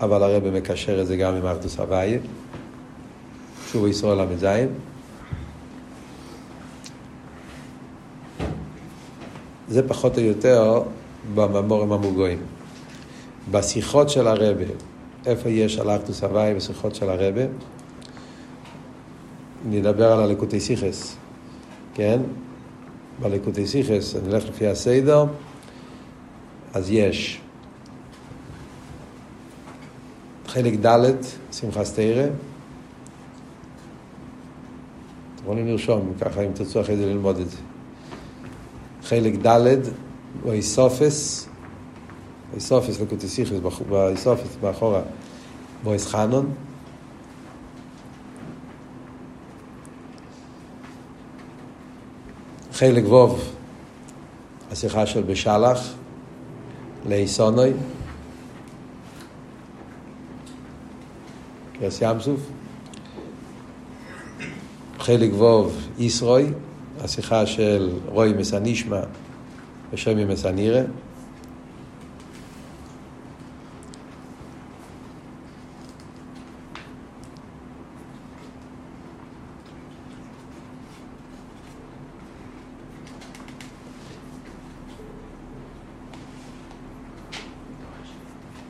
[0.00, 2.18] אבל הרב מקשר את זה גם עם ארדוס הוואי.
[3.72, 4.46] שוב הישראל ל"ז.
[9.68, 10.82] זה פחות או יותר
[11.34, 12.38] בממורים המוגויים.
[13.50, 14.64] בשיחות של הרבה,
[15.26, 17.42] איפה יש על ארתוס הוואי בשיחות של הרבה.
[19.64, 21.16] נדבר על הליקוטי סיכס,
[21.94, 22.20] כן?
[23.22, 25.24] בליקוטי סיכס, אני אלך לפי הסדר,
[26.74, 27.40] אז יש
[30.46, 31.12] חלק ד',
[31.52, 32.26] שמחה סתירה.
[35.40, 37.56] אתם יכולים לרשום, ככה אם תרצו אחרי זה ללמוד את זה.
[39.02, 39.76] חלק ד',
[40.44, 41.48] ואיסופס,
[43.02, 43.50] לקוטי סיכס,
[43.88, 45.02] ואיסופס מאחורה,
[45.84, 46.50] ואיס חנון.
[52.72, 53.52] חלק ווב,
[54.70, 55.94] השיחה של בשלח,
[57.06, 57.72] לאיסונוי,
[61.72, 62.40] קרס ים סוף.
[65.00, 66.46] חלק ווב, ישרוי,
[67.00, 69.00] השיחה של רוי מסנישמה
[69.92, 70.80] ושמי מסנירה.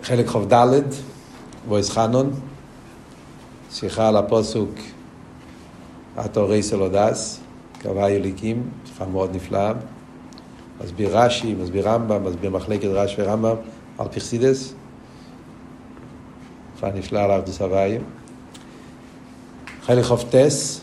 [0.02, 0.82] חלק חוב ד'
[1.68, 2.30] וויס חנון,
[3.70, 4.70] שיחה על הפוסוק
[6.16, 7.40] התורי סלודס,
[7.78, 9.72] קבע יליקים, שיחה מאוד נפלאה.
[10.84, 13.54] מסביר רש"י, מסביר רמב"ם, מסביר מחלקת רש"י ורמב"ם
[13.98, 14.74] על פרסידס.
[16.74, 17.98] שיחה נפלאה על ארדוס הוואי.
[19.82, 20.80] חלק חוב טס,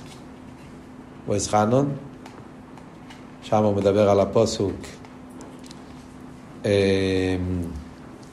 [1.27, 1.89] וויס חנון,
[3.41, 4.75] שם הוא מדבר על הפוסוק.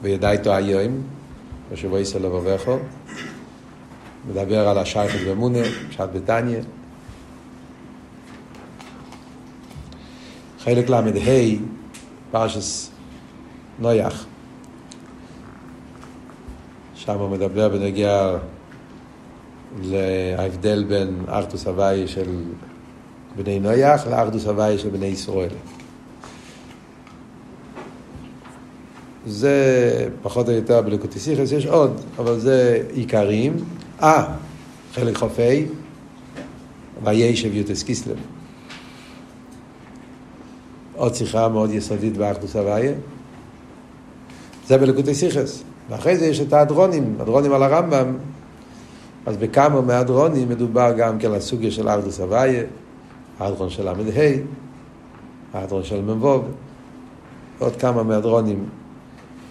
[0.02, 1.02] וידע היום,
[1.70, 2.78] ושבו יסר לבבכו.
[4.28, 6.60] מדבר על השייכת במונה, פשט בתניא.
[10.64, 11.02] חלק ל"ה,
[12.30, 12.90] פרשס
[13.78, 14.26] נויח.
[16.94, 18.36] שם הוא מדבר בנגיע
[19.82, 22.42] להבדל בין ארתוס הוואי של
[23.36, 25.48] בני נויח לארתוס הוואי של בני ישראל.
[29.26, 33.56] זה פחות או יותר בלקוטיסיכס, יש עוד, אבל זה עיקרים.
[34.02, 34.34] אה,
[34.94, 35.66] חלק חופי,
[37.04, 38.33] וישב יוטס קיסלם.
[40.96, 42.92] עוד שיחה מאוד יסודית באחדוס הוויה.
[44.66, 45.62] זה בלקוטי סיכס.
[45.90, 48.16] ואחרי זה יש את האדרונים, אדרונים על הרמב"ם.
[49.26, 52.62] אז בכמה מהאדרונים מדובר גם כן על הסוגיה של אחדוס הוויה,
[53.38, 54.30] האדרון של ל"ה,
[55.52, 56.42] האדרון של מ"ו,
[57.58, 58.64] עוד כמה מהאדרונים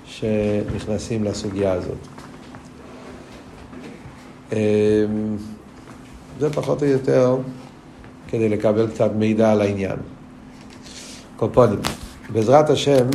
[0.05, 1.97] שנכנסים לסוגיה הזאת.
[4.51, 4.57] אמ,
[6.39, 7.37] זה פחות או יותר
[8.27, 9.97] כדי לקבל קצת מידע על העניין.
[11.47, 11.79] קופונים.
[12.29, 13.05] בעזרת השם,